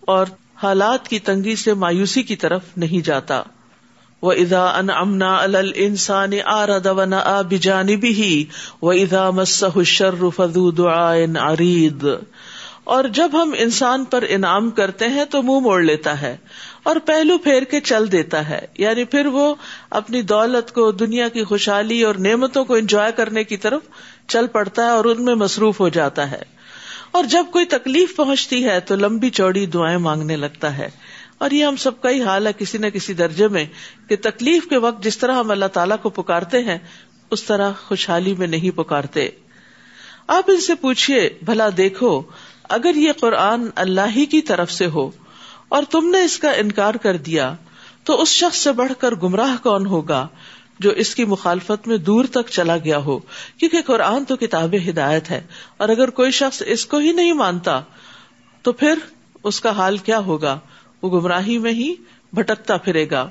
اور 0.00 0.26
حالات 0.62 1.08
کی 1.08 1.18
تنگی 1.18 1.56
سے 1.56 1.74
مایوسی 1.74 2.22
کی 2.22 2.36
طرف 2.36 2.62
نہیں 2.76 3.06
جاتا۔ 3.06 3.42
وہ 4.22 4.32
ادا 4.32 4.64
ان 4.64 4.90
امنا 4.90 5.36
السان 5.36 6.30
آرد 6.44 6.86
آ 7.12 7.42
بجانبی 7.42 8.08
ہی 8.08 8.44
وہ 8.82 8.92
ادا 8.92 9.30
مسح 9.30 9.82
شر 9.82 10.14
عرید 11.40 12.06
اور 12.84 13.04
جب 13.04 13.42
ہم 13.42 13.54
انسان 13.58 14.04
پر 14.04 14.24
انعام 14.28 14.70
کرتے 14.70 15.08
ہیں 15.08 15.24
تو 15.24 15.42
منہ 15.42 15.60
موڑ 15.60 15.82
لیتا 15.82 16.20
ہے 16.20 16.36
اور 16.82 16.96
پہلو 17.06 17.38
پھیر 17.38 17.62
کے 17.62 17.80
چل 17.80 18.12
دیتا 18.12 18.48
ہے۔ 18.48 18.66
یعنی 18.78 19.04
پھر 19.04 19.26
وہ 19.26 19.54
اپنی 19.90 20.22
دولت 20.22 20.72
کو، 20.72 20.92
دنیا 20.92 21.28
کی 21.28 21.44
خوشحالی 21.44 22.02
اور 22.02 22.14
نعمتوں 22.14 22.64
کو 22.64 22.74
انجوائے 22.74 23.12
کرنے 23.12 23.44
کی 23.44 23.56
طرف 23.56 23.80
چل 24.30 24.46
پڑتا 24.46 24.84
ہے 24.84 24.90
اور 24.90 25.04
ان 25.04 25.24
میں 25.24 25.34
مصروف 25.34 25.80
ہو 25.80 25.88
جاتا 25.88 26.30
ہے۔ 26.30 26.42
اور 27.10 27.24
جب 27.24 27.44
کوئی 27.52 27.64
تکلیف 27.64 28.16
پہنچتی 28.16 28.64
ہے 28.64 28.80
تو 28.80 28.96
لمبی 28.96 29.30
چوڑی 29.30 29.66
دعائیں 29.66 29.98
مانگنے 29.98 30.36
لگتا 30.36 30.78
ہے۔ 30.78 30.88
اور 31.38 31.50
یہ 31.50 31.64
ہم 31.64 31.76
سب 31.76 32.00
کا 32.00 32.10
ہی 32.10 32.22
حال 32.22 32.46
ہے 32.46 32.52
کسی 32.58 32.78
نہ 32.78 32.86
کسی 32.86 33.12
درجے 33.12 33.48
میں 33.48 33.64
کہ 34.08 34.16
تکلیف 34.16 34.66
کے 34.66 34.76
وقت 34.76 35.02
جس 35.02 35.18
طرح 35.18 35.34
ہم 35.34 35.50
اللہ 35.50 35.64
تعالیٰ 35.64 35.96
کو 36.02 36.10
پکارتے 36.10 36.62
ہیں، 36.62 36.78
اس 37.30 37.42
طرح 37.42 37.72
خوشحالی 37.72 38.34
میں 38.38 38.46
نہیں 38.46 38.76
پکارتے۔ 38.76 39.28
آپ 40.26 40.44
ان 40.46 40.60
سے 40.60 40.74
پوچھیے 40.74 41.30
بھلا 41.42 41.68
دیکھو، 41.76 42.22
اگر 42.62 42.94
یہ 42.94 43.12
قرآن 43.20 43.66
اللہ 43.76 44.00
ہی 44.16 44.26
کی 44.26 44.40
طرف 44.40 44.72
سے 44.72 44.86
ہو 44.86 45.10
اور 45.68 45.82
تم 45.90 46.10
نے 46.10 46.24
اس 46.24 46.38
کا 46.38 46.50
انکار 46.50 46.94
کر 46.94 47.16
دیا، 47.16 47.54
تو 48.04 48.22
اس 48.22 48.28
شخص 48.28 48.58
سے 48.58 48.72
بڑھ 48.72 48.92
کر 48.98 49.14
گمراہ 49.14 49.62
کون 49.62 49.86
ہوگا؟ 49.86 50.28
جو 50.80 50.90
اس 50.96 51.14
کی 51.14 51.24
مخالفت 51.24 51.88
میں 51.88 51.96
دور 51.98 52.24
تک 52.30 52.50
چلا 52.50 52.76
گیا 52.76 52.98
ہو، 52.98 53.18
کیونکہ 53.58 53.82
قرآن 53.86 54.24
تو 54.24 54.36
کتاب 54.36 54.74
ہدایت 54.88 55.30
ہے، 55.30 55.40
اور 55.76 55.88
اگر 55.88 56.10
کوئی 56.10 56.30
شخص 56.34 56.62
اس 56.66 56.86
کو 56.86 56.98
ہی 56.98 57.12
نہیں 57.12 57.32
مانتا، 57.34 57.80
تو 58.64 58.72
پھر 58.74 58.98
اس 59.44 59.60
کا 59.60 59.70
حال 59.70 59.98
کیا 59.98 60.18
ہوگا؟ 60.20 60.58
وہ 61.02 61.10
گمراہی 61.10 61.58
میں 61.58 61.72
ہی 61.72 61.92
بھٹکتا 62.32 62.76
پھرے 62.76 63.06
گا، 63.10 63.28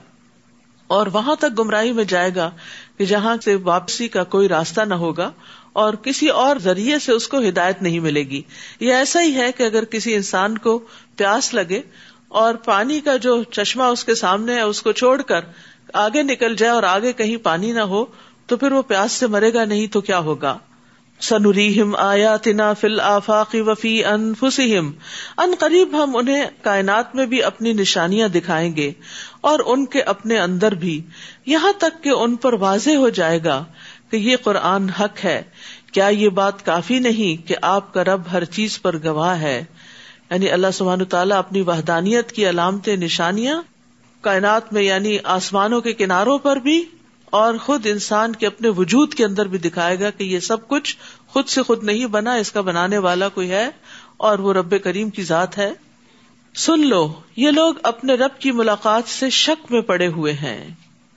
اور 0.89 1.07
وہاں 1.13 1.35
تک 1.35 1.57
گمراہی 1.59 1.91
میں 1.91 2.03
جائے 2.03 2.29
گا 2.35 2.49
کہ 2.97 3.05
جہاں 3.05 3.35
سے 3.43 3.55
واپسی 3.63 4.07
کا 4.07 4.23
کوئی 4.25 4.47
راستہ 4.47 4.81
نہ 4.81 4.93
ہوگا، 4.95 5.31
اور 5.73 5.93
کسی 6.03 6.27
اور 6.35 6.59
ذریعے 6.59 6.99
سے 6.99 7.11
اس 7.11 7.27
کو 7.27 7.39
ہدایت 7.39 7.81
نہیں 7.81 7.99
ملے 7.99 8.23
گی۔ 8.23 8.41
یہ 8.79 8.93
ایسا 8.93 9.21
ہی 9.21 9.33
ہے 9.35 9.51
کہ 9.51 9.63
اگر 9.63 9.85
کسی 9.85 10.15
انسان 10.15 10.57
کو 10.57 10.77
پیاس 11.17 11.53
لگے، 11.53 11.81
اور 12.39 12.55
پانی 12.65 12.99
کا 12.99 13.15
جو 13.17 13.41
چشمہ 13.51 13.83
اس 13.83 14.03
کے 14.03 14.15
سامنے 14.15 14.55
ہے، 14.55 14.61
اس 14.61 14.81
کو 14.81 14.91
چھوڑ 14.93 15.21
کر 15.21 15.45
آگے 15.93 16.23
نکل 16.23 16.55
جائے 16.55 16.71
اور 16.71 16.83
آگے 16.83 17.13
کہیں 17.13 17.37
پانی 17.37 17.71
نہ 17.71 17.81
ہو، 17.81 18.05
تو 18.47 18.57
پھر 18.57 18.71
وہ 18.71 18.81
پیاس 18.81 19.11
سے 19.11 19.27
مرے 19.27 19.53
گا 19.53 19.65
نہیں، 19.65 19.87
تو 19.87 20.01
کیا 20.01 20.19
ہوگا؟ 20.19 20.57
سنوریم 21.21 21.95
آیا 21.95 22.37
تنا 22.37 22.73
فل 22.73 22.99
آفاقی 22.99 23.61
وفی 23.61 24.05
ان 24.05 24.33
فسم 24.39 24.91
ان 25.37 25.53
قریب 25.59 26.03
ہم 26.03 26.15
انہیں 26.15 26.45
کائنات 26.61 27.15
میں 27.15 27.25
بھی 27.25 27.43
اپنی 27.43 27.73
نشانیاں 27.73 28.27
دکھائیں 28.27 28.75
گے 28.75 28.91
اور 29.41 29.59
ان 29.65 29.85
کے 29.85 30.01
اپنے 30.01 30.39
اندر 30.39 30.75
بھی۔ 30.75 31.01
یہاں 31.45 31.71
تک 31.77 32.03
کہ 32.03 32.09
ان 32.09 32.35
پر 32.35 32.53
واضح 32.53 32.89
ہو 32.89 33.09
جائے 33.09 33.39
گا 33.43 33.65
کہ 34.11 34.17
یہ 34.17 34.37
قرآن 34.43 34.89
حق 34.89 35.25
ہے۔ 35.25 35.43
کیا 35.91 36.07
یہ 36.07 36.29
بات 36.29 36.65
کافی 36.65 36.99
نہیں 36.99 37.47
کہ 37.47 37.55
آپ 37.61 37.93
کا 37.93 38.03
رب 38.03 38.21
ہر 38.31 38.43
چیز 38.45 38.81
پر 38.81 38.95
گواہ 39.03 39.41
ہے؟ 39.41 39.65
یعنی 40.31 40.49
اللہ 40.49 40.67
سبحان 40.73 41.05
تعالیٰ 41.05 41.37
اپنی 41.37 41.61
وحدانیت 41.61 42.31
کی 42.31 42.49
علامت 42.49 42.87
نشانیاں 42.87 43.61
کائنات 44.21 44.73
میں 44.73 44.81
یعنی 44.81 45.17
آسمانوں 45.23 45.81
کے 45.81 45.93
کناروں 45.93 46.37
پر 46.37 46.55
بھی 46.55 46.85
اور 47.25 47.53
خود 47.57 47.85
انسان 47.85 48.33
کے 48.33 48.47
اپنے 48.47 48.69
وجود 48.69 49.13
کے 49.13 49.25
اندر 49.25 49.45
بھی 49.45 49.57
دکھائے 49.57 49.99
گا 49.99 50.09
کہ 50.09 50.23
یہ 50.23 50.39
سب 50.39 50.67
کچھ 50.67 50.97
خود 51.27 51.47
سے 51.47 51.61
خود 51.61 51.83
نہیں 51.83 52.05
بنا، 52.05 52.33
اس 52.33 52.51
کا 52.51 52.61
بنانے 52.61 52.97
والا 52.97 53.29
کوئی 53.29 53.51
ہے 53.51 53.69
اور 54.17 54.39
وہ 54.39 54.53
رب 54.53 54.83
کریم 54.83 55.09
کی 55.09 55.23
ذات 55.23 55.57
ہے۔ 55.57 55.73
سن 56.55 56.87
لو، 56.87 57.13
یہ 57.35 57.51
لوگ 57.51 57.73
اپنے 57.83 58.13
رب 58.13 58.39
کی 58.39 58.51
ملاقات 58.51 59.09
سے 59.09 59.29
شک 59.29 59.71
میں 59.71 59.81
پڑے 59.81 60.07
ہوئے 60.07 60.33
ہیں 60.33 60.67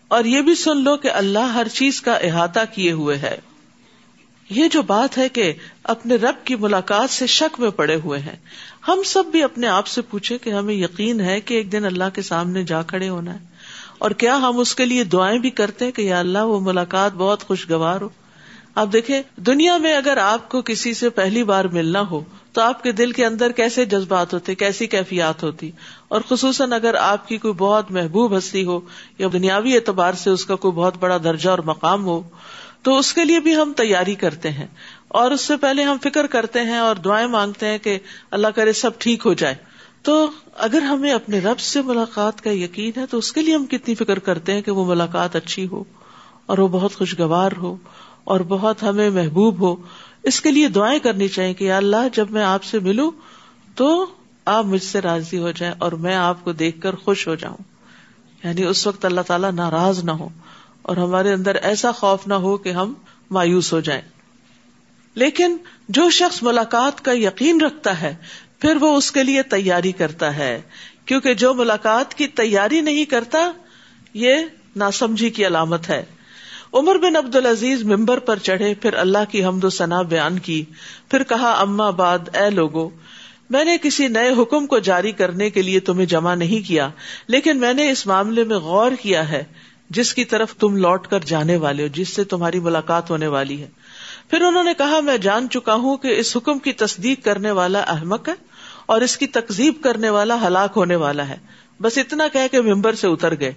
اور 0.08 0.24
یہ 0.24 0.40
بھی 0.40 0.54
سن 0.54 0.84
لو 0.84 0.96
کہ 0.96 1.10
اللہ 1.10 1.38
ہر 1.38 1.68
چیز 1.68 2.00
کا 2.00 2.12
احاطہ 2.12 2.60
کیے 2.74 2.92
ہوئے 2.92 3.16
ہے۔ 3.16 3.36
یہ 4.50 4.68
جو 4.68 4.82
بات 4.82 5.18
ہے 5.18 5.28
کہ 5.28 5.52
اپنے 5.84 6.14
رب 6.14 6.34
کی 6.44 6.54
ملاقات 6.54 7.10
سے 7.10 7.26
شک 7.26 7.60
میں 7.60 7.70
پڑے 7.70 7.94
ہوئے 8.04 8.20
ہیں۔ 8.20 8.36
ہم 8.88 9.02
سب 9.04 9.24
بھی 9.26 9.42
اپنے 9.42 9.68
آپ 9.68 9.86
سے 9.86 10.02
پوچھے 10.02 10.38
کہ 10.38 10.50
ہمیں 10.50 10.74
یقین 10.74 11.20
ہے 11.20 11.40
کہ 11.40 11.54
ایک 11.54 11.72
دن 11.72 11.84
اللہ 11.84 12.04
کے 12.14 12.22
سامنے 12.22 12.62
جا 12.62 12.82
کھڑے 12.82 13.08
ہونا 13.08 13.34
ہے۔ 13.34 13.38
اور 13.98 14.10
کیا 14.10 14.36
ہم 14.36 14.58
اس 14.58 14.74
کے 14.74 14.84
لیے 14.84 15.04
دعائیں 15.04 15.38
بھی 15.38 15.50
کرتے 15.50 15.84
ہیں 15.84 15.92
کہ 15.92 16.02
یا 16.02 16.18
اللہ 16.18 16.38
وہ 16.38 16.60
ملاقات 16.60 17.12
بہت 17.14 17.44
خوشگوار 17.44 18.00
ہو۔ 18.00 18.08
آپ 18.74 18.88
دیکھیں، 18.92 19.22
دنیا 19.36 19.76
میں 19.76 19.96
اگر 19.96 20.16
آپ 20.16 20.48
کو 20.48 20.62
کسی 20.62 20.94
سے 20.94 21.10
پہلی 21.10 21.44
بار 21.44 21.64
ملنا 21.64 22.02
ہو، 22.10 22.20
تو 22.52 22.60
آپ 22.60 22.82
کے 22.82 22.92
دل 22.92 23.12
کے 23.12 23.26
اندر 23.26 23.52
کیسے 23.52 23.84
جذبات 23.84 24.34
ہوتے، 24.34 24.54
کیسی 24.54 24.86
کیفیات 24.86 25.42
ہوتی؟ 25.42 25.70
اور 26.08 26.20
خصوصاً 26.28 26.72
اگر 26.72 26.94
آپ 26.94 27.28
کی 27.28 27.38
کوئی 27.38 27.54
بہت 27.54 27.90
محبوب 27.90 28.38
ہستی 28.38 28.64
ہو 28.64 28.80
یا 29.18 29.28
دنیاوی 29.32 29.74
اعتبار 29.74 30.12
سے 30.12 30.30
اس 30.30 30.44
کا 30.44 30.56
کوئی 30.56 30.72
بہت 30.72 30.94
بڑا 31.00 31.18
درجہ 31.24 31.50
اور 31.50 31.58
مقام 31.58 32.04
ہو، 32.04 32.22
تو 32.82 32.98
اس 32.98 33.12
کے 33.12 33.24
لیے 33.24 33.40
بھی 33.40 33.56
ہم 33.56 33.72
تیاری 33.76 34.14
کرتے 34.14 34.50
ہیں۔ 34.50 34.66
اور 35.12 35.30
اس 35.30 35.40
سے 35.40 35.56
پہلے 35.56 35.82
ہم 35.82 35.96
فکر 36.04 36.26
کرتے 36.26 36.60
ہیں 36.60 36.78
اور 36.78 36.96
دعائیں 36.96 37.26
مانگتے 37.26 37.66
ہیں 37.66 37.78
کہ 37.78 37.98
اللہ 38.30 38.46
کرے 38.46 38.72
سب 38.72 38.90
ٹھیک 38.98 39.26
ہو 39.26 39.34
جائے۔ 39.34 39.54
تو 40.02 40.30
اگر 40.54 40.82
ہمیں 40.82 41.12
اپنے 41.12 41.38
رب 41.38 41.58
سے 41.60 41.82
ملاقات 41.82 42.40
کا 42.40 42.50
یقین 42.50 43.00
ہے 43.00 43.06
تو 43.06 43.18
اس 43.18 43.32
کے 43.32 43.42
لیے 43.42 43.54
ہم 43.54 43.66
کتنی 43.66 43.94
فکر 43.94 44.18
کرتے 44.18 44.52
ہیں 44.52 44.62
کہ 44.62 44.70
وہ 44.70 44.84
ملاقات 44.84 45.36
اچھی 45.36 45.68
ہو 45.68 45.84
اور 46.46 46.58
وہ 46.58 46.68
بہت 46.68 46.94
خوشگوار 46.94 47.52
ہو 47.56 47.76
اور 48.24 48.40
بہت 48.40 48.82
ہمیں 48.82 49.10
محبوب 49.10 49.60
ہو۔ 49.60 49.76
اس 50.22 50.40
کے 50.40 50.50
لیے 50.50 50.68
دعائیں 50.68 50.98
کرنی 50.98 51.28
چاہیے 51.28 51.54
کہ 51.54 51.72
اللہ 51.72 52.08
جب 52.12 52.30
میں 52.30 52.42
آپ 52.42 52.64
سے 52.64 52.78
ملوں 52.78 53.10
تو 53.74 54.06
آپ 54.44 54.64
مجھ 54.64 54.82
سے 54.82 55.00
راضی 55.00 55.38
ہو 55.38 55.50
جائیں 55.50 55.74
اور 55.78 55.92
میں 55.92 56.16
آپ 56.16 56.44
کو 56.44 56.52
دیکھ 56.52 56.80
کر 56.80 56.94
خوش 56.94 57.28
ہو 57.28 57.34
جاؤں۔ 57.34 57.56
یعنی 58.44 58.64
اس 58.64 58.86
وقت 58.86 59.04
اللہ 59.04 59.20
تعالیٰ 59.20 59.52
ناراض 59.52 60.04
نہ 60.04 60.10
ہو 60.10 60.28
اور 60.82 60.96
ہمارے 60.96 61.32
اندر 61.32 61.54
ایسا 61.54 61.92
خوف 61.92 62.26
نہ 62.26 62.34
ہو 62.34 62.56
کہ 62.56 62.68
ہم 62.68 62.94
مایوس 63.30 63.72
ہو 63.72 63.80
جائیں۔ 63.80 64.02
لیکن 65.14 65.56
جو 65.88 66.10
شخص 66.10 66.42
ملاقات 66.42 67.04
کا 67.04 67.12
یقین 67.12 67.60
رکھتا 67.60 68.00
ہے، 68.00 68.14
پھر 68.58 68.76
وہ 68.76 68.96
اس 68.96 69.12
کے 69.12 69.22
لیے 69.22 69.42
تیاری 69.42 69.92
کرتا 69.92 70.36
ہے۔ 70.36 70.60
کیونکہ 71.04 71.34
جو 71.34 71.54
ملاقات 71.54 72.14
کی 72.14 72.26
تیاری 72.26 72.80
نہیں 72.80 73.04
کرتا، 73.04 73.52
یہ 74.14 74.34
ناسمجھی 74.76 75.30
کی 75.30 75.46
علامت 75.46 75.90
ہے۔ 75.90 76.04
عمر 76.72 76.98
بن 76.98 77.16
عبد 77.16 77.36
العزیز 77.36 77.82
ممبر 77.82 78.18
پر 78.18 78.38
چڑھے، 78.38 78.74
پھر 78.74 78.94
اللہ 78.94 79.18
کی 79.30 79.44
حمد 79.44 79.64
و 79.64 79.70
ثنا 79.70 80.02
بیان 80.02 80.38
کی۔ 80.38 80.64
پھر 81.10 81.22
کہا، 81.22 81.50
اما 81.52 81.90
باد 81.90 82.18
اے 82.36 82.50
لوگو، 82.50 82.90
میں 83.50 83.64
نے 83.64 83.76
کسی 83.82 84.08
نئے 84.08 84.42
حکم 84.42 84.66
کو 84.66 84.78
جاری 84.78 85.12
کرنے 85.12 85.50
کے 85.50 85.62
لیے 85.62 85.80
تمہیں 85.80 86.06
جمع 86.06 86.34
نہیں 86.34 86.68
کیا، 86.68 86.90
لیکن 87.26 87.58
میں 87.58 87.74
نے 87.74 87.90
اس 87.90 88.06
معاملے 88.06 88.44
میں 88.44 88.56
غور 88.56 88.92
کیا 89.02 89.28
ہے، 89.28 89.44
جس 89.90 90.14
کی 90.14 90.24
طرف 90.24 90.54
تم 90.54 90.76
لوٹ 90.76 91.06
کر 91.06 91.18
جانے 91.18 91.56
والے 91.56 91.82
ہو، 91.82 91.88
جس 91.88 92.08
سے 92.08 92.24
تمہاری 92.24 92.60
ملاقات 92.60 93.10
ہونے 93.10 93.26
والی 93.26 93.62
ہے۔ 93.62 93.68
پھر 94.32 94.42
انہوں 94.42 94.64
نے 94.64 94.74
کہا، 94.78 95.00
میں 95.00 95.18
جان 95.18 95.48
چکا 95.48 95.74
ہوں 95.74 95.96
کہ 95.96 96.08
اس 96.08 96.36
حکم 96.36 96.58
کی 96.58 96.72
تصدیق 96.72 97.24
کرنے 97.24 97.50
والا 97.50 97.80
احمق 97.80 98.28
ہے 98.28 98.34
اور 98.86 99.00
اس 99.00 99.16
کی 99.16 99.26
تقزیب 99.26 99.74
کرنے 99.82 100.10
والا 100.10 100.46
ہلاک 100.46 100.72
ہونے 100.76 100.96
والا 100.96 101.28
ہے۔ 101.28 101.36
بس 101.80 101.98
اتنا 101.98 102.28
کہ 102.28 102.60
ممبر 102.60 102.94
سے 102.94 103.06
اتر 103.06 103.40
گئے۔ 103.40 103.52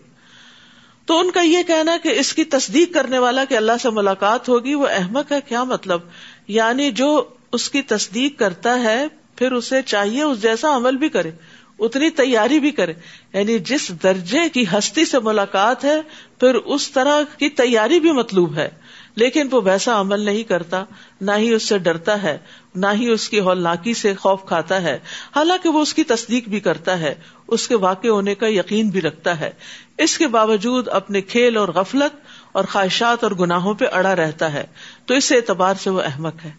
تو 1.05 1.19
ان 1.19 1.31
کا 1.31 1.41
یہ 1.41 1.63
کہنا 1.63 1.97
کہ 2.03 2.09
اس 2.09 2.33
کی 2.33 2.43
تصدیق 2.43 2.93
کرنے 2.93 3.19
والا 3.19 3.45
کہ 3.45 3.57
اللہ 3.57 3.71
سے 3.81 3.89
ملاقات 3.89 4.49
ہوگی، 4.49 4.73
وہ 4.73 4.87
احمد 4.87 5.31
ہے، 5.31 5.39
کیا 5.47 5.63
مطلب؟ 5.63 6.01
یعنی 6.47 6.91
جو 6.91 7.23
اس 7.51 7.69
کی 7.69 7.81
تصدیق 7.81 8.39
کرتا 8.39 8.81
ہے، 8.81 9.05
پھر 9.35 9.51
اسے 9.51 9.81
چاہیے 9.81 10.23
اس 10.23 10.41
جیسا 10.41 10.75
عمل 10.75 10.95
بھی 10.95 11.09
کرے، 11.09 11.31
اتنی 11.79 12.09
تیاری 12.09 12.59
بھی 12.59 12.71
کرے۔ 12.71 12.93
یعنی 13.33 13.59
جس 13.59 13.91
درجے 14.03 14.49
کی 14.53 14.65
ہستی 14.77 15.05
سے 15.05 15.19
ملاقات 15.19 15.85
ہے، 15.85 16.01
پھر 16.39 16.55
اس 16.55 16.91
طرح 16.91 17.21
کی 17.37 17.49
تیاری 17.49 17.99
بھی 17.99 18.11
مطلوب 18.11 18.55
ہے۔ 18.55 18.69
لیکن 19.15 19.47
وہ 19.51 19.61
ویسا 19.63 19.99
عمل 19.99 20.19
نہیں 20.19 20.43
کرتا، 20.43 20.83
نہ 21.21 21.31
ہی 21.37 21.53
اس 21.53 21.63
سے 21.63 21.77
ڈرتا 21.77 22.23
ہے، 22.23 22.37
نہ 22.75 22.85
ہی 22.93 23.09
اس 23.09 23.29
کی 23.29 23.39
ہولناکی 23.39 23.93
سے 23.93 24.15
خوف 24.15 24.45
کھاتا 24.45 24.81
ہے۔ 24.81 24.99
حالانکہ 25.35 25.69
وہ 25.69 25.81
اس 25.81 25.93
کی 25.93 26.03
تصدیق 26.03 26.47
بھی 26.47 26.59
کرتا 26.59 26.99
ہے، 26.99 27.15
اس 27.47 27.67
کے 27.67 27.75
واقع 27.75 28.07
ہونے 28.07 28.35
کا 28.35 28.47
یقین 28.47 28.89
بھی 28.89 29.01
رکھتا 29.01 29.39
ہے۔ 29.39 29.51
اس 29.97 30.17
کے 30.17 30.27
باوجود 30.27 30.87
اپنے 30.87 31.21
کھیل 31.21 31.57
اور 31.57 31.67
غفلت 31.67 32.17
اور 32.51 32.65
خواہشات 32.65 33.23
اور 33.23 33.31
گناہوں 33.31 33.73
پہ 33.73 33.85
اڑا 33.91 34.15
رہتا 34.15 34.53
ہے۔ 34.53 34.65
تو 35.05 35.13
اس 35.13 35.31
اعتبار 35.31 35.73
سے 35.83 35.89
وہ 35.89 36.01
احمد 36.01 36.45
ہے۔ 36.45 36.51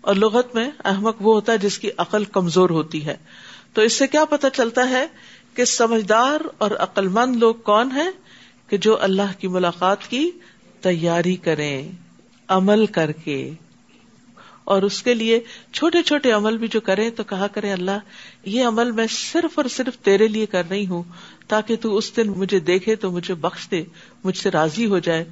اور 0.00 0.14
لغت 0.14 0.54
میں 0.54 0.70
احمد 0.84 1.12
وہ 1.20 1.34
ہوتا 1.34 1.52
ہے 1.52 1.58
جس 1.58 1.78
کی 1.78 1.90
عقل 1.96 2.24
کمزور 2.24 2.70
ہوتی 2.70 3.06
ہے۔ 3.06 3.16
تو 3.72 3.82
اس 3.82 3.92
سے 3.92 4.06
کیا 4.06 4.24
پتا 4.24 4.50
چلتا 4.50 4.90
ہے 4.90 5.06
کہ 5.54 5.64
سمجھدار 5.64 6.40
اور 6.58 6.70
عقل 6.70 7.08
مند 7.08 7.36
لوگ 7.36 7.54
کون 7.54 7.90
ہیں 7.90 8.10
کہ 8.68 8.76
جو 8.76 9.02
اللہ 9.02 9.40
کی 9.40 9.48
ملاقات 9.48 10.06
کی 10.06 10.30
تیاری 10.80 11.36
کریں، 11.36 11.92
عمل 12.48 12.86
کر 12.86 13.12
کے۔ 13.12 13.50
اور 14.64 14.82
اس 14.82 15.02
کے 15.02 15.14
لیے 15.14 15.40
چھوٹے 15.72 16.02
چھوٹے 16.02 16.32
عمل 16.32 16.56
بھی 16.56 16.68
جو 16.68 16.80
کرے 16.80 17.10
تو 17.10 17.24
کہا 17.24 17.46
کرے 17.46 17.72
اللہ، 17.72 17.98
یہ 18.44 18.64
عمل 18.64 18.90
میں 18.90 19.06
صرف 19.10 19.58
اور 19.58 19.64
صرف 19.68 19.98
تیرے 19.98 20.28
لیے 20.28 20.46
کر 20.46 20.62
رہی 20.70 20.86
ہوں، 20.86 21.02
تاکہ 21.48 21.76
تو 21.76 21.96
اس 21.96 22.16
دن 22.16 22.28
مجھے 22.28 22.60
دیکھے 22.60 22.96
تو 22.96 23.10
مجھے 23.10 23.34
بخش 23.34 23.70
دے، 23.70 23.84
مجھ 24.24 24.36
سے 24.36 24.50
راضی 24.50 24.86
ہو 24.86 24.98
جائے۔ 24.98 25.24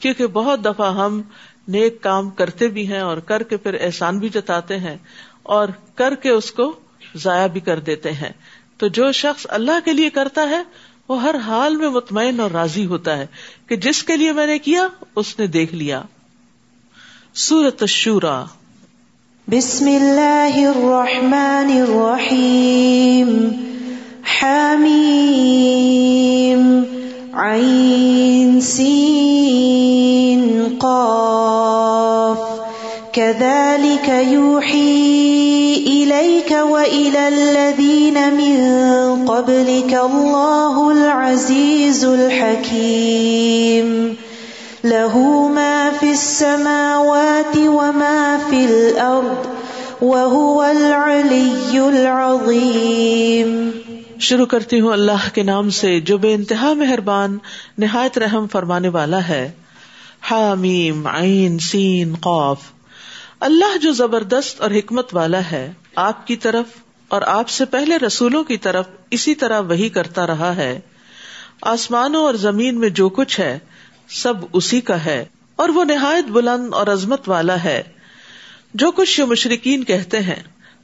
کیونکہ 0.00 0.26
بہت 0.26 0.64
دفعہ 0.64 1.04
ہم 1.04 1.22
نیک 1.68 2.02
کام 2.02 2.30
کرتے 2.30 2.68
بھی 2.68 2.92
ہیں 2.92 3.00
اور 3.00 3.16
کر 3.16 3.42
کے 3.42 3.56
پھر 3.56 3.76
احسان 3.80 4.18
بھی 4.18 4.28
جتاتے 4.28 4.78
ہیں 4.78 4.96
اور 5.42 5.68
کر 5.94 6.14
کے 6.14 6.30
اس 6.30 6.52
کو 6.52 6.80
ضائع 7.14 7.46
بھی 7.46 7.60
کر 7.60 7.78
دیتے 7.78 8.12
ہیں۔ 8.12 8.32
تو 8.76 8.88
جو 8.88 9.12
شخص 9.12 9.46
اللہ 9.48 9.78
کے 9.84 9.92
لیے 9.92 10.10
کرتا 10.10 10.48
ہے 10.48 10.62
وہ 11.12 11.22
ہر 11.22 11.34
حال 11.34 11.76
میں 11.76 11.88
مطمئن 11.88 12.40
اور 12.40 12.50
راضی 12.50 12.86
ہوتا 12.86 13.18
ہے 13.18 13.26
کہ 13.66 13.76
جس 13.76 14.02
کے 14.02 14.16
لیے 14.16 14.32
میں 14.32 14.46
نے 14.46 14.58
کیا، 14.58 14.88
اس 15.16 15.38
نے 15.38 15.46
دیکھ 15.46 15.74
لیا۔ 15.74 16.02
سورت 17.34 17.84
شورا 17.88 18.44
بسم 19.48 19.86
اللہ 19.86 20.54
الرحمن 20.54 21.82
الرحیم۔ 21.88 23.48
حامیم 24.24 26.82
عین 27.34 28.60
سین 28.60 30.76
قاف۔ 30.78 32.38
كذلك 33.14 34.10
يوحي 34.32 35.51
إليك 35.86 36.50
وإلى 36.50 37.26
الذين 37.26 38.14
من 38.14 38.66
قبلك 39.26 39.94
الله 39.94 40.90
العزيز 40.90 42.04
الحكيم. 42.04 44.14
له 44.84 45.48
ما 45.54 45.90
في 46.00 46.10
السماوات 46.10 47.56
وما 47.56 48.36
في 48.50 48.64
الأرض 48.64 49.46
وهو 50.02 50.62
العلي 50.62 51.76
العظيم. 51.76 53.70
شروع 54.18 54.46
کرتی 54.46 54.80
ہوں 54.80 54.92
اللہ 54.92 55.34
کے 55.34 55.42
نام 55.42 55.70
سے 55.70 56.00
جو 56.00 56.18
بے 56.18 56.34
انتہا 56.34 56.72
مہربان، 56.72 57.38
نہایت 57.78 58.18
رحم 58.18 58.46
فرمانے 58.52 58.88
والا 58.88 59.28
ہے۔ 59.28 59.50
حامیم، 60.30 61.06
عین، 61.06 61.58
سین 61.58 62.14
قوف 62.14 62.58
اللہ 63.42 63.76
جو 63.76 63.92
زبردست 63.92 64.60
اور 64.60 64.70
حکمت 64.70 65.14
والا 65.14 65.40
ہے، 65.52 65.72
آپ 65.96 66.26
کی 66.26 66.36
طرف 66.36 66.64
اور 67.08 67.22
آپ 67.22 67.48
سے 67.48 67.64
پہلے 67.64 67.96
رسولوں 67.96 68.44
کی 68.44 68.56
طرف 68.56 68.84
اسی 69.10 69.34
طرح 69.34 69.60
وہی 69.60 69.88
کرتا 69.88 70.26
رہا 70.26 70.56
ہے۔ 70.56 70.80
آسمانوں 71.62 72.24
اور 72.24 72.34
زمین 72.34 72.80
میں 72.80 72.88
جو 72.88 73.08
کچھ 73.08 73.40
ہے، 73.40 73.58
سب 74.08 74.34
اسی 74.52 74.80
کا 74.80 75.04
ہے 75.04 75.24
اور 75.56 75.68
وہ 75.68 75.84
نہایت 75.84 76.24
بلند 76.24 76.74
اور 76.74 76.86
عظمت 76.86 77.28
والا 77.28 77.64
ہے۔ 77.64 77.82
جو 78.74 78.90
کچھ 78.90 79.20
مشرقین 79.20 79.84
کہتے 79.84 80.20
ہیں، 80.20 80.42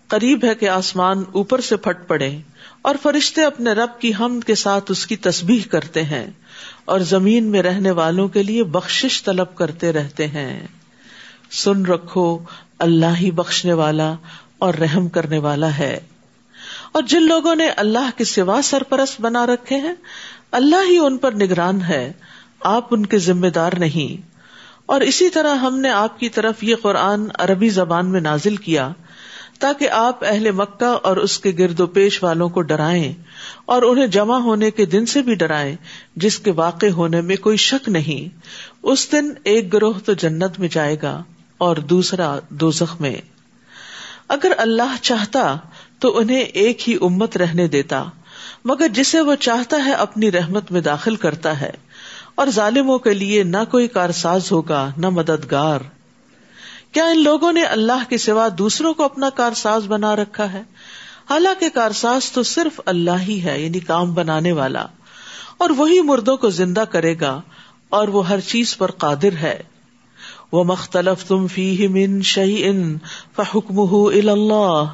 قریب 0.08 0.44
ہے 0.44 0.54
کہ 0.54 0.68
آسمان 0.68 1.24
اوپر 1.32 1.60
سے 1.60 1.76
پھٹ 1.76 2.08
پڑے 2.08 2.38
اور 2.82 2.94
فرشتے 3.02 3.44
اپنے 3.44 3.72
رب 3.72 4.00
کی 4.00 4.12
حمد 4.20 4.46
کے 4.46 4.54
ساتھ 4.54 4.90
اس 4.90 5.06
کی 5.06 5.16
تسبیح 5.16 5.60
کرتے 5.70 6.02
ہیں 6.02 6.26
اور 6.84 7.00
زمین 7.00 7.44
میں 7.44 7.62
رہنے 7.62 7.90
والوں 7.90 8.28
کے 8.28 8.42
لیے 8.42 8.64
بخش 8.64 9.22
طلب 9.24 9.54
کرتے 9.54 9.92
رہتے 9.92 10.26
ہیں۔ 10.26 10.66
سن 11.50 11.86
رکھو، 11.86 12.38
اللہ 12.78 13.16
ہی 13.20 13.30
بخشنے 13.30 13.72
والا 13.72 14.14
اور 14.58 14.74
رحم 14.74 15.08
کرنے 15.08 15.38
والا 15.38 15.78
ہے۔ 15.78 16.00
اور 16.92 17.02
جن 17.02 17.22
لوگوں 17.22 17.54
نے 17.54 17.68
اللہ 17.68 18.10
کے 18.16 18.24
سوا 18.24 18.60
سرپرست 18.64 19.20
بنا 19.20 19.46
رکھے 19.46 19.76
ہیں، 19.76 19.94
اللہ 20.52 20.90
ہی 20.90 20.98
ان 20.98 21.16
پر 21.16 21.32
نگران 21.32 21.82
ہے۔ 21.82 22.12
آپ 22.60 22.86
ان 22.90 23.06
کے 23.06 23.18
ذمہ 23.18 23.46
دار 23.46 23.72
نہیں۔ 23.78 24.28
اور 24.86 25.00
اسی 25.00 25.28
طرح 25.28 25.54
ہم 25.54 25.78
نے 25.78 25.90
آپ 25.90 26.20
کی 26.20 26.28
طرف 26.28 26.64
یہ 26.64 26.74
قرآن 26.82 27.28
عربی 27.38 27.68
زبان 27.68 28.06
میں 28.06 28.20
نازل 28.20 28.56
کیا، 28.56 28.92
تاکہ 29.58 29.90
آپ 29.90 30.24
اہل 30.24 30.50
مکہ 30.50 30.98
اور 31.02 31.16
اس 31.16 31.38
کے 31.38 31.52
گرد 31.58 31.80
و 31.80 31.86
پیش 31.86 32.22
والوں 32.22 32.48
کو 32.48 32.62
ڈرائیں 32.62 33.12
اور 33.64 33.82
انہیں 33.82 34.06
جمع 34.06 34.38
ہونے 34.38 34.70
کے 34.70 34.86
دن 34.86 35.06
سے 35.06 35.22
بھی 35.22 35.34
ڈرائیں، 35.34 35.76
جس 36.16 36.38
کے 36.38 36.52
واقع 36.52 36.86
ہونے 36.86 37.20
میں 37.20 37.36
کوئی 37.36 37.56
شک 37.56 37.88
نہیں۔ 37.88 38.36
اس 38.82 39.12
دن 39.12 39.32
ایک 39.44 39.72
گروہ 39.72 39.92
تو 40.04 40.12
جنت 40.12 40.58
میں 40.58 40.68
جائے 40.68 40.96
گا۔ 41.02 41.22
اور 41.58 41.76
دوسرا 41.76 42.38
دو 42.48 42.70
میں۔ 43.00 43.16
اگر 44.28 44.52
اللہ 44.58 44.96
چاہتا 45.02 45.56
تو 45.98 46.18
انہیں 46.18 46.40
ایک 46.40 46.88
ہی 46.88 46.96
امت 47.00 47.36
رہنے 47.36 47.66
دیتا، 47.68 48.04
مگر 48.64 48.88
جسے 48.88 49.20
وہ 49.20 49.34
چاہتا 49.34 49.84
ہے 49.84 49.92
اپنی 49.92 50.32
رحمت 50.32 50.72
میں 50.72 50.80
داخل 50.80 51.16
کرتا 51.16 51.60
ہے، 51.60 51.70
اور 52.34 52.46
ظالموں 52.46 52.98
کے 52.98 53.14
لیے 53.14 53.42
نہ 53.42 53.64
کوئی 53.70 53.88
کارساز 53.88 54.52
ہوگا، 54.52 54.90
نہ 54.96 55.08
مددگار۔ 55.08 55.80
کیا 56.92 57.04
ان 57.04 57.22
لوگوں 57.22 57.52
نے 57.52 57.62
اللہ 57.62 58.08
کے 58.08 58.18
سوا 58.18 58.48
دوسروں 58.58 58.94
کو 58.94 59.02
اپنا 59.02 59.30
کارساز 59.30 59.86
بنا 59.86 60.16
رکھا 60.16 60.52
ہے؟ 60.52 60.62
حالانکہ 61.30 61.68
کارساز 61.68 62.32
تو 62.32 62.42
صرف 62.42 62.80
اللہ 62.86 63.20
ہی 63.20 63.42
ہے 63.44 63.60
یعنی 63.60 63.80
کام 63.80 64.14
بنانے 64.14 64.52
والا۔ 64.52 64.86
اور 65.58 65.70
وہی 65.70 66.00
مردوں 66.02 66.36
کو 66.36 66.50
زندہ 66.50 66.84
کرے 66.90 67.14
گا، 67.20 67.40
اور 67.88 68.08
وہ 68.08 68.28
ہر 68.28 68.40
چیز 68.40 68.76
پر 68.76 68.90
قادر 68.90 69.32
ہے۔ 69.32 69.62
وہ 70.52 70.64
مختلف 70.64 71.24
تم 71.24 71.46
فی 71.46 71.86
من 71.88 72.22
شہی 72.22 72.64
ان 72.64 72.98
فحکم 73.36 73.80
اللہ 74.04 74.86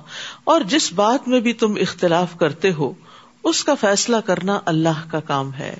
اور 0.44 0.60
جس 0.60 0.92
بات 0.92 1.28
میں 1.28 1.40
بھی 1.40 1.52
تم 1.52 1.74
اختلاف 1.80 2.38
کرتے 2.38 2.72
ہو، 2.72 2.92
اس 3.44 3.64
کا 3.64 3.74
فیصلہ 3.74 4.16
کرنا 4.16 4.60
اللہ 4.64 5.10
کا 5.10 5.20
کام 5.20 5.54
ہے۔ 5.54 5.74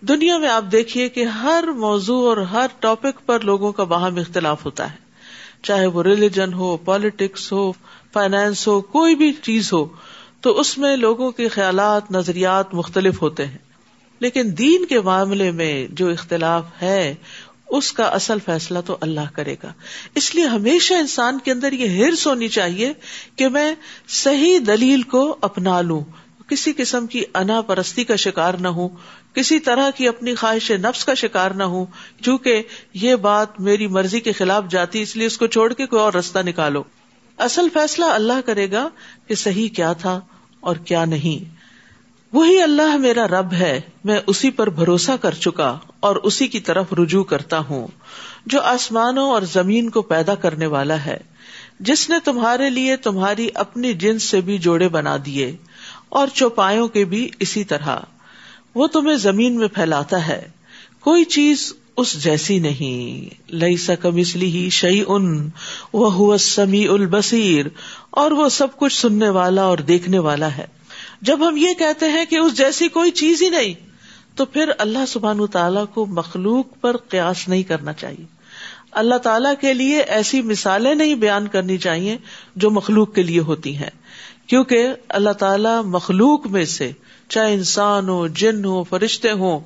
دنیا 0.00 0.38
میں 0.38 0.48
آپ 0.48 0.64
دیکھیے 0.72 1.08
کہ 1.08 1.24
ہر 1.24 1.64
موضوع 1.76 2.28
اور 2.28 2.36
ہر 2.36 2.66
ٹاپک 2.80 3.26
پر 3.26 3.40
لوگوں 3.40 3.72
کا 3.72 3.84
باہم 3.84 4.16
اختلاف 4.16 4.64
ہوتا 4.64 4.90
ہے۔ 4.90 4.96
چاہے 5.62 5.86
وہ 5.86 6.02
ریلیجن 6.02 6.52
ہو 6.52 6.76
پالیٹکس 6.76 7.52
ہو 7.52 7.72
فائنینس 8.12 8.68
ہو، 8.68 8.80
کوئی 8.80 9.14
بھی 9.14 9.32
چیز 9.32 9.72
ہو، 9.72 9.84
تو 10.40 10.60
اس 10.60 10.78
میں 10.78 10.96
لوگوں 10.96 11.30
کے 11.30 11.48
خیالات، 11.48 12.10
نظریات 12.10 12.74
مختلف 12.74 13.22
ہوتے 13.22 13.46
ہیں۔ 13.46 13.58
لیکن 14.20 14.54
دین 14.58 14.86
کے 14.86 15.00
معاملے 15.00 15.50
میں 15.50 15.86
جو 15.90 16.10
اختلاف 16.10 16.64
ہے 16.82 17.14
اس 17.72 17.92
کا 17.92 18.04
اصل 18.04 18.38
فیصلہ 18.44 18.78
تو 18.86 18.96
اللہ 19.00 19.34
کرے 19.34 19.56
گا۔ 19.62 19.72
اس 20.14 20.34
لیے 20.34 20.44
ہمیشہ 20.44 20.94
انسان 20.94 21.38
کے 21.38 21.52
اندر 21.52 21.72
یہ 21.72 22.04
ہرس 22.04 22.26
ہونی 22.26 22.48
چاہیے 22.48 22.92
کہ 23.36 23.48
میں 23.48 23.74
صحیح 24.08 24.58
دلیل 24.66 25.02
کو 25.02 25.36
اپنا 25.40 25.80
لوں۔ 25.80 26.00
کسی 26.48 26.72
قسم 26.76 27.06
کی 27.06 27.24
انا 27.34 27.60
پرستی 27.60 28.04
کا 28.04 28.16
شکار 28.16 28.54
نہ 28.54 28.68
ہوں، 28.68 28.88
کسی 29.34 29.58
طرح 29.58 29.90
کی 29.90 30.08
اپنی 30.08 30.34
خواہش 30.34 30.70
نفس 30.70 31.04
کا 31.04 31.14
شکار 31.14 31.50
نہ 31.50 31.62
ہوں، 31.62 31.86
چونکہ 32.22 32.62
یہ 32.94 33.16
بات 33.16 33.60
میری 33.60 33.86
مرضی 33.86 34.20
کے 34.20 34.32
خلاف 34.32 34.64
جاتی، 34.70 35.02
اس 35.02 35.16
لیے 35.16 35.26
اس 35.26 35.38
کو 35.38 35.46
چھوڑ 35.46 35.72
کے 35.72 35.86
کوئی 35.86 36.02
اور 36.02 36.12
رستہ 36.12 36.38
نکالو۔ 36.38 36.82
اصل 37.38 37.68
فیصلہ 37.72 38.04
اللہ 38.04 38.40
کرے 38.46 38.70
گا 38.70 38.88
کہ 39.26 39.34
صحیح 39.34 39.68
کیا 39.68 39.92
تھا 39.92 40.20
اور 40.60 40.76
کیا 40.76 41.04
نہیں۔ 41.04 41.61
وہی 42.32 42.62
اللہ 42.62 42.96
میرا 42.96 43.26
رب 43.26 43.52
ہے، 43.52 43.80
میں 44.04 44.20
اسی 44.26 44.50
پر 44.50 44.70
بھروسہ 44.70 45.12
کر 45.20 45.34
چکا 45.34 45.78
اور 46.00 46.16
اسی 46.16 46.46
کی 46.46 46.60
طرف 46.60 46.92
رجوع 46.92 47.24
کرتا 47.24 47.58
ہوں، 47.58 47.86
جو 48.46 48.60
آسمانوں 48.60 49.30
اور 49.30 49.42
زمین 49.42 49.90
کو 49.90 50.02
پیدا 50.02 50.34
کرنے 50.34 50.66
والا 50.66 51.04
ہے۔ 51.04 51.16
جس 51.80 52.10
نے 52.10 52.16
تمہارے 52.24 52.70
لیے 52.70 52.96
تمہاری 52.96 53.48
اپنی 53.54 53.92
جنس 53.92 54.22
سے 54.22 54.40
بھی 54.40 54.58
جوڑے 54.58 54.88
بنا 54.88 55.16
دیے 55.26 55.56
اور 56.08 56.26
چوپایوں 56.34 56.88
کے 56.88 57.04
بھی 57.04 57.30
اسی 57.40 57.64
طرح۔ 57.64 57.96
وہ 58.74 58.86
تمہیں 58.86 59.16
زمین 59.16 59.56
میں 59.56 59.68
پھیلاتا 59.68 60.26
ہے۔ 60.26 60.48
کوئی 61.00 61.24
چیز 61.24 61.72
اس 61.96 62.24
جیسی 62.24 62.58
نہیں۔ 62.58 63.34
لئی 63.54 63.76
سکم 63.76 64.16
اس 64.16 64.36
لیے 64.36 64.70
شعی 64.70 65.02
ان 65.06 65.50
وہ 65.92 66.36
سمی 66.36 66.88
البصیر۔ 66.88 67.66
اور 68.10 68.30
وہ 68.30 68.48
سب 68.48 68.76
کچھ 68.76 69.00
سننے 69.00 69.28
والا 69.28 69.62
اور 69.62 69.78
دیکھنے 69.78 70.18
والا 70.18 70.56
ہے۔ 70.56 70.81
جب 71.22 71.48
ہم 71.48 71.56
یہ 71.56 71.74
کہتے 71.78 72.08
ہیں 72.08 72.24
کہ 72.24 72.36
اس 72.36 72.56
جیسی 72.56 72.88
کوئی 72.88 73.10
چیز 73.10 73.42
ہی 73.42 73.48
نہیں، 73.48 73.74
تو 74.36 74.44
پھر 74.44 74.70
اللہ 74.78 75.06
سبحان 75.08 75.46
تعالیٰ 75.46 75.84
کو 75.94 76.06
مخلوق 76.06 76.80
پر 76.80 76.96
قیاس 76.96 77.48
نہیں 77.48 77.62
کرنا 77.62 77.92
چاہیے۔ 77.92 78.24
اللہ 78.90 79.14
تعالیٰ 79.14 79.54
کے 79.60 79.74
لیے 79.74 80.00
ایسی 80.00 80.42
مثالیں 80.42 80.94
نہیں 80.94 81.14
بیان 81.14 81.48
کرنی 81.48 81.78
چاہیے 81.78 82.18
جو 82.56 82.70
مخلوق 82.70 83.14
کے 83.14 83.22
لیے 83.22 83.40
ہوتی 83.40 83.76
ہیں۔ 83.76 83.90
کیونکہ 84.46 84.88
اللہ 85.08 85.30
تعالیٰ 85.30 85.82
مخلوق 85.84 86.46
میں 86.46 86.64
سے 86.64 86.92
چاہے 87.28 87.54
انسان 87.54 88.08
ہو، 88.08 88.28
جن 88.28 88.64
ہو، 88.64 88.82
فرشتے 88.82 89.30
ہوں، 89.30 89.60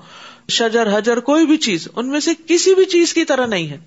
شجر 0.49 0.99
حجر 0.99 1.21
کوئی 1.21 1.47
بھی 1.47 1.57
چیز، 1.57 1.89
ان 1.97 2.09
میں 2.09 2.21
سے 2.21 2.31
کسی 2.47 2.75
بھی 2.75 2.85
چیز 2.85 3.15
کی 3.15 3.25
طرح 3.25 3.47
نہیں 3.47 3.69
ہے۔ 3.69 3.79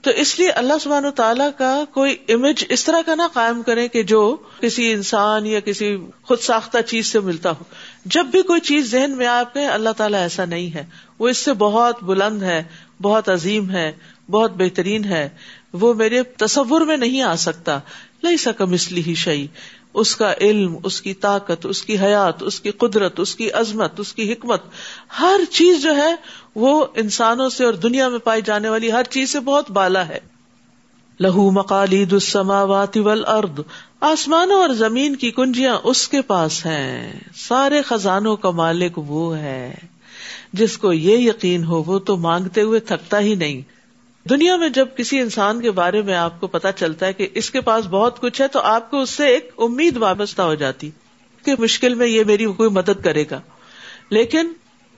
تو 0.00 0.10
اس 0.10 0.38
لیے 0.38 0.50
اللہ 0.50 0.72
سبحان 0.80 1.04
تعالیٰ 1.10 1.50
کا 1.58 1.84
کوئی 1.94 2.16
امیج 2.28 2.64
اس 2.68 2.84
طرح 2.84 3.00
کا 3.06 3.14
نہ 3.14 3.22
قائم 3.32 3.62
کرے 3.62 3.88
کہ 3.88 4.02
جو 4.02 4.36
کسی 4.60 4.92
انسان 4.92 5.46
یا 5.46 5.60
کسی 5.60 5.96
خود 6.22 6.38
ساختہ 6.38 6.78
چیز 6.86 7.06
سے 7.06 7.20
ملتا 7.20 7.50
ہو۔ 7.50 7.64
جب 8.04 8.26
بھی 8.26 8.42
کوئی 8.42 8.60
چیز 8.60 8.90
ذہن 8.90 9.10
میں 9.16 9.26
آپ 9.26 9.54
کے 9.54 9.60
اللہ 9.60 9.90
تعالیٰ 9.96 10.20
ایسا 10.20 10.44
نہیں 10.44 10.74
ہے۔ 10.74 10.84
وہ 11.18 11.28
اس 11.28 11.38
سے 11.38 11.52
بہت 11.52 12.02
بلند 12.02 12.42
ہے، 12.42 12.64
بہت 13.02 13.28
عظیم 13.28 13.70
ہے، 13.70 13.92
بہت 14.30 14.52
بہترین 14.56 15.04
ہے۔ 15.04 15.28
وہ 15.72 15.94
میرے 15.94 16.22
تصور 16.22 16.80
میں 16.80 16.96
نہیں 16.96 17.22
آ 17.22 17.34
سکتا۔ 17.34 17.78
لئی 18.22 18.36
سکم 18.36 18.72
اس 18.72 18.92
لیے 18.92 19.14
شعی 19.14 19.46
اس 19.96 20.16
کا 20.16 20.32
علم، 20.40 20.76
اس 20.84 21.02
کی 21.02 21.14
طاقت، 21.14 21.66
اس 21.66 21.82
کی 21.82 21.98
حیات، 21.98 22.42
اس 22.42 22.60
کی 22.60 22.70
قدرت، 22.70 23.20
اس 23.20 23.36
کی 23.36 23.50
عظمت، 23.50 24.00
اس 24.00 24.12
کی 24.12 24.32
حکمت، 24.32 24.62
ہر 25.20 25.40
چیز 25.50 25.82
جو 25.82 25.96
ہے 25.96 26.14
وہ 26.54 26.86
انسانوں 26.94 27.48
سے 27.48 27.64
اور 27.64 27.72
دنیا 27.72 28.08
میں 28.08 28.18
پائی 28.18 28.42
جانے 28.44 28.68
والی 28.68 28.92
ہر 28.92 29.02
چیز 29.04 29.30
سے 29.30 29.40
بہت 29.40 29.70
بالا 29.70 30.08
ہے۔ 30.08 30.18
لہو 31.20 31.50
مقالید 31.50 32.12
السماوات 32.12 32.96
والارض، 32.96 33.60
آسمانوں 34.00 34.56
اور 34.56 34.68
زمین 34.68 35.16
کی 35.16 35.30
کنجیاں 35.30 35.78
اس 35.84 36.08
کے 36.08 36.22
پاس 36.22 36.66
ہیں۔ 36.66 37.20
سارے 37.36 37.82
خزانوں 37.82 38.36
کا 38.36 38.50
مالک 38.50 38.98
وہ 38.98 39.38
ہے۔ 39.38 39.74
جس 40.52 40.78
کو 40.78 40.92
یہ 40.92 41.18
یقین 41.18 41.64
ہو 41.64 41.82
وہ 41.86 41.98
تو 41.98 42.16
مانگتے 42.16 42.62
ہوئے 42.62 42.80
تھکتا 42.80 43.20
ہی 43.20 43.34
نہیں۔ 43.34 43.75
دنیا 44.30 44.56
میں 44.56 44.68
جب 44.68 44.88
کسی 44.96 45.20
انسان 45.20 45.60
کے 45.60 45.70
بارے 45.70 46.02
میں 46.02 46.14
آپ 46.14 46.40
کو 46.40 46.46
پتا 46.46 46.72
چلتا 46.72 47.06
ہے 47.06 47.12
کہ 47.12 47.28
اس 47.34 47.50
کے 47.50 47.60
پاس 47.60 47.86
بہت 47.86 48.20
کچھ 48.20 48.40
ہے 48.40 48.48
تو 48.48 48.60
آپ 48.60 48.90
کو 48.90 49.00
اس 49.00 49.10
سے 49.10 49.26
ایک 49.26 49.50
امید 49.58 49.96
وابستہ 49.96 50.42
ہو 50.42 50.54
جاتی 50.54 50.90
کہ 51.44 51.54
مشکل 51.58 51.94
میں 51.94 52.06
یہ 52.06 52.24
میری 52.24 52.46
کوئی 52.46 52.70
مدد 52.70 53.04
کرے 53.04 53.24
گا۔ 53.30 53.40
لیکن 54.10 54.52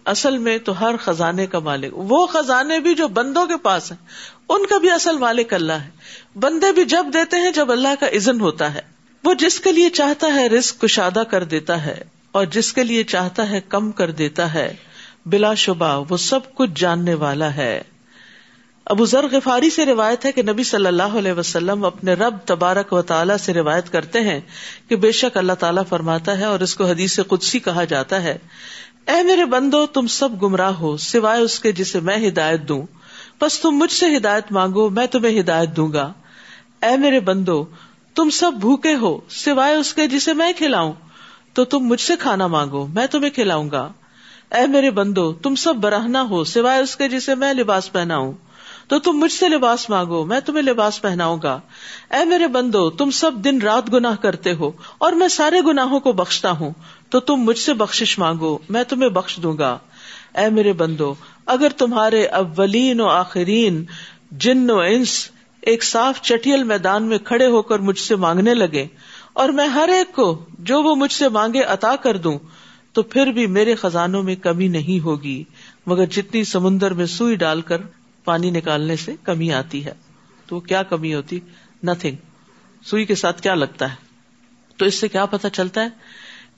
اصل 0.05 0.39
میں 0.39 0.59
تو 0.59 0.81
ہر 0.81 0.97
خزانے 0.97 1.47
کا 1.47 1.59
مالک، 1.59 1.93
وہ 1.93 2.27
خزانے 2.27 2.79
بھی 2.79 2.95
جو 2.95 3.09
بندوں 3.09 3.47
کے 3.47 3.57
پاس 3.57 3.93
ہیں، 3.93 4.07
ان 4.49 4.67
کا 4.67 4.79
بھی 4.79 4.91
اصل 4.91 5.19
مالک 5.19 5.55
اللہ 5.55 5.73
ہے۔ 5.73 5.91
بندے 6.39 6.73
بھی 6.73 6.85
جب 6.85 7.07
دیتے 7.15 7.37
ہیں 7.37 7.51
جب 7.51 7.73
اللہ 7.73 7.95
کا 8.01 8.07
عزن 8.07 8.41
ہوتا 8.41 8.75
ہے۔ 8.75 8.83
وہ 9.25 9.35
جس 9.35 9.61
کے 9.61 9.73
لیے 9.73 9.91
چاہتا 9.91 10.27
ہے 10.27 10.47
رسک 10.47 10.81
کشادہ 10.81 11.23
کر 11.31 11.45
دیتا 11.45 11.87
ہے 11.87 12.05
اور 12.33 12.47
جس 12.47 12.73
کے 12.73 12.85
لیے 12.85 13.05
چاہتا 13.05 13.51
ہے 13.51 13.61
کم 13.69 13.91
کر 13.91 14.11
دیتا 14.11 14.55
ہے، 14.55 14.77
بلا 15.27 15.55
شبہ 15.55 16.05
وہ 16.11 16.17
سب 16.17 16.55
کچھ 16.55 16.71
جاننے 16.77 17.15
والا 17.15 17.55
ہے۔ 17.55 17.83
ابو 18.89 19.05
ذر 19.05 19.27
غفاری 19.33 19.71
سے 19.71 19.87
روایت 19.87 20.25
ہے 20.25 20.33
کہ 20.33 20.43
نبی 20.43 20.63
صلی 20.63 20.87
اللہ 20.87 21.03
علیہ 21.03 21.33
وسلم 21.33 21.85
اپنے 21.85 22.15
رب 22.15 22.37
تبارک 22.45 22.93
و 22.93 23.03
تعالیٰ 23.03 23.37
سے 23.37 23.55
روایت 23.55 23.93
کرتے 23.93 24.21
ہیں 24.21 24.41
کہ 24.89 24.97
بے 24.97 25.13
شک 25.13 25.37
اللہ 25.37 25.53
تعالیٰ 25.53 25.83
فرماتا 25.89 26.39
ہے 26.39 26.45
اور 26.45 26.61
اس 26.61 26.75
کو 26.75 26.85
حدیث 26.85 27.21
قدسی 27.29 27.59
کہا 27.59 27.85
جاتا 27.85 28.23
ہے۔ 28.23 28.39
اے 29.07 29.23
میرے 29.23 29.45
بندو، 29.45 29.87
تم 29.87 30.07
سب 30.07 30.43
گمراہ 30.43 30.73
ہو، 30.73 30.97
سوائے 30.97 31.41
اس 31.41 31.61
کے 31.61 31.73
جسے 31.73 32.01
میں 32.01 32.29
ہدایت 32.29 32.69
دوں۔ 32.69 32.83
بس 33.41 33.61
تم 33.61 33.71
مجھ 33.71 33.93
سے 33.93 34.17
ہدایت 34.17 34.53
مانگو، 34.53 34.89
میں 34.89 35.07
تمہیں 35.07 35.41
ہدایت 35.41 35.77
دوں 35.77 35.93
گا۔ 35.93 36.13
اے 36.83 36.97
میرے 36.97 37.21
بندو، 37.21 37.65
تم 38.15 38.31
سب 38.31 38.53
بھوکے 38.61 38.95
ہو، 38.95 39.21
سوائے 39.29 39.75
اس 39.75 39.95
کے 39.95 40.07
جسے 40.07 40.33
میں 40.33 40.53
کھلاؤں۔ 40.57 40.93
تو 41.53 41.65
تم 41.65 41.79
مجھ 41.79 42.01
سے 42.01 42.13
کھانا 42.19 42.47
مانگو، 42.47 42.87
میں 42.87 43.07
تمہیں 43.07 43.31
کھلاؤں 43.31 43.71
گا۔ 43.71 43.93
اے 44.53 44.67
میرے 44.67 44.91
بندو، 44.91 45.33
تم 45.33 45.55
سب 45.55 45.75
براہنا 45.77 46.23
ہو، 46.23 46.45
سوائے 46.45 46.81
اس 46.83 46.97
کے 46.97 47.09
جسے 47.09 47.35
میں 47.35 47.55
لباس 47.55 47.93
پہناؤں۔ 47.93 48.33
تو 48.89 48.99
تم 48.99 49.13
مجھ 49.13 49.33
سے 49.33 49.49
لباس 49.49 49.91
مانگو، 49.91 50.25
میں 50.25 50.41
تمہیں 50.41 50.63
لباس 50.63 51.03
پہناؤں 51.03 51.39
گا۔ 51.43 51.61
اے 52.11 52.25
میرے 52.25 52.47
بندو، 52.47 52.91
تم 52.91 53.11
سب 53.11 53.33
دن 53.35 53.63
رات 53.63 53.93
گناہ 53.93 54.17
کرتے 54.17 54.53
ہو 54.53 54.71
اور 54.99 55.13
میں 55.13 55.29
سارے 55.29 55.61
گناہوں 55.61 56.01
کو 56.01 56.13
بخشتا 56.13 56.51
ہوں۔ 56.51 56.71
تو 57.11 57.21
تم 57.21 57.37
مجھ 57.37 57.59
سے 57.59 57.75
بخش 57.75 58.19
مانگو، 58.19 58.59
میں 58.69 58.85
تمہیں 58.85 59.09
بخش 59.09 59.37
دوں 59.43 59.59
گا۔ 59.59 59.79
اے 60.35 60.51
میرے 60.51 60.73
بندو، 60.73 61.15
اگر 61.47 61.69
تمہارے 61.69 62.27
اولین 62.27 63.01
و 63.01 63.07
آخرین 63.07 63.85
جن 64.31 64.71
و 64.71 64.79
انس 64.79 65.31
ایک 65.61 65.85
صاف 65.85 66.23
چٹیل 66.23 66.65
میدان 66.65 67.03
میں 67.03 67.19
کھڑے 67.19 67.47
ہو 67.47 67.63
کر 67.63 67.79
مجھ 67.79 67.99
سے 67.99 68.17
مانگنے 68.17 68.55
لگے 68.55 68.87
اور 69.33 69.49
میں 69.49 69.67
ہر 69.67 69.89
ایک 69.89 70.15
کو 70.15 70.45
جو 70.59 70.83
وہ 70.83 70.97
مجھ 70.97 71.13
سے 71.13 71.29
مانگے 71.29 71.63
عطا 71.63 71.97
کر 71.97 72.17
دوں، 72.17 72.39
تو 72.93 73.03
پھر 73.03 73.27
بھی 73.27 73.47
میرے 73.47 73.75
خزانوں 73.75 74.23
میں 74.23 74.37
کمی 74.37 74.69
نہیں 74.69 75.05
ہوگی۔ 75.05 75.45
مگر 75.87 76.07
جتنی 76.07 76.45
سمندر 76.45 76.93
میں 76.93 77.07
سوئی 77.07 77.35
ڈال 77.35 77.61
کر 77.61 77.79
پانی 78.29 78.51
نکالنے 78.51 78.97
سے 78.97 79.15
کمی 79.23 79.53
آتی 79.53 79.85
ہے۔ 79.85 79.95
تو 80.47 80.61
کیا 80.61 80.83
کمی 80.83 81.15
ہوتی؟ 81.15 81.41
نتنگ 81.85 82.17
سوئی 82.85 83.05
کے 83.05 83.15
ساتھ 83.15 83.43
کیا 83.43 83.55
لگتا 83.55 83.91
ہے؟ 83.91 83.95
تو 84.77 84.85
اس 84.85 84.95
سے 84.95 85.09
کیا 85.09 85.27
پتا 85.27 85.51
چلتا 85.51 85.83
ہے 85.83 85.89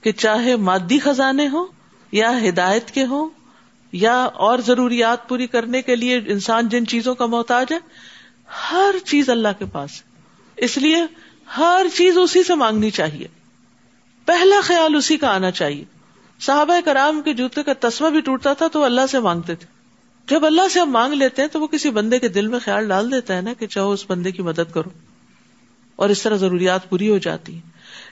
کہ 0.01 0.13
چاہے 0.13 0.57
مادی 0.57 0.99
خزانے 0.99 1.49
ہوں 1.49 1.67
یا 2.13 2.49
ہدایت 2.49 2.91
کے 2.91 3.05
ہوں 3.05 3.31
یا 3.93 4.23
اور 4.23 4.59
ضروریات 4.59 5.29
پوری 5.29 5.47
کرنے 5.47 5.83
کے 5.83 5.97
لیے 5.97 6.17
انسان 6.17 6.69
جن 6.69 6.87
چیزوں 6.87 7.15
کا 7.15 7.27
محتاج 7.27 7.67
ہے، 7.71 7.79
ہر 8.73 8.95
چیز 9.07 9.31
اللہ 9.31 9.49
کے 9.59 9.65
پاس 9.65 9.91
ہے۔ 9.91 10.23
اس 10.57 10.79
لیے 10.79 10.97
ہر 11.57 11.87
چیز 11.97 12.19
اسی 12.19 12.43
سے 12.43 12.55
مانگنی 12.55 12.91
چاہیے۔ 12.91 13.29
پہلا 14.25 14.61
خیال 14.63 14.97
اسی 14.97 15.17
کا 15.17 15.35
آنا 15.35 15.51
چاہیے۔ 15.51 15.85
صحابہ 16.41 16.75
کرام 16.85 17.23
کے 17.23 17.33
جوتے 17.33 17.63
کا 17.63 17.73
تسمہ 17.81 18.09
بھی 18.09 18.21
ٹوٹتا 18.21 18.53
تھا 18.53 18.69
تو 18.69 18.85
اللہ 18.85 19.07
سے 19.11 19.21
مانگتے 19.21 19.55
تھے۔ 19.55 19.80
جب 20.31 20.47
اللہ 20.47 20.69
سے 20.73 20.81
ہم 20.81 20.91
مانگ 20.91 21.13
لیتے 21.15 21.43
ہیں 21.43 21.49
تو 21.49 21.61
وہ 21.61 21.67
کسی 21.67 21.91
بندے 21.91 22.19
کے 22.19 22.29
دل 22.29 22.47
میں 22.47 22.59
خیال 22.59 22.89
ڈال 22.89 23.13
دیتا 23.13 23.37
ہے 23.37 23.41
نا 23.41 23.53
کہ 23.59 23.67
چاہو 23.67 23.93
اس 23.93 24.05
بندے 24.09 24.31
کی 24.31 24.43
مدد 24.43 24.73
کرو 24.75 24.89
اور 25.97 26.09
اس 26.09 26.23
طرح 26.23 26.37
ضروریات 26.37 26.91
پوری 26.91 27.11
ہو 27.11 27.19
جاتی 27.19 27.55
ہے 27.55 27.61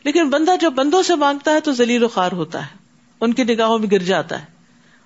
لیکن 0.04 0.31
بندہ 0.31 0.50
جب 0.61 0.72
بندوں 0.72 1.02
سے 1.02 1.14
مانگتا 1.14 1.50
ہے 1.50 1.61
تو 1.61 1.72
ذلیل 1.72 2.04
و 2.04 2.09
خوار 2.09 2.33
ہوتا 2.33 2.62
ہے، 2.62 2.76
ان 3.20 3.35
کی 3.35 3.44
نگاہوں 3.44 3.78
میں 3.78 3.88
گر 3.92 3.98
جاتا 3.98 4.40
ہے۔ 4.40 4.44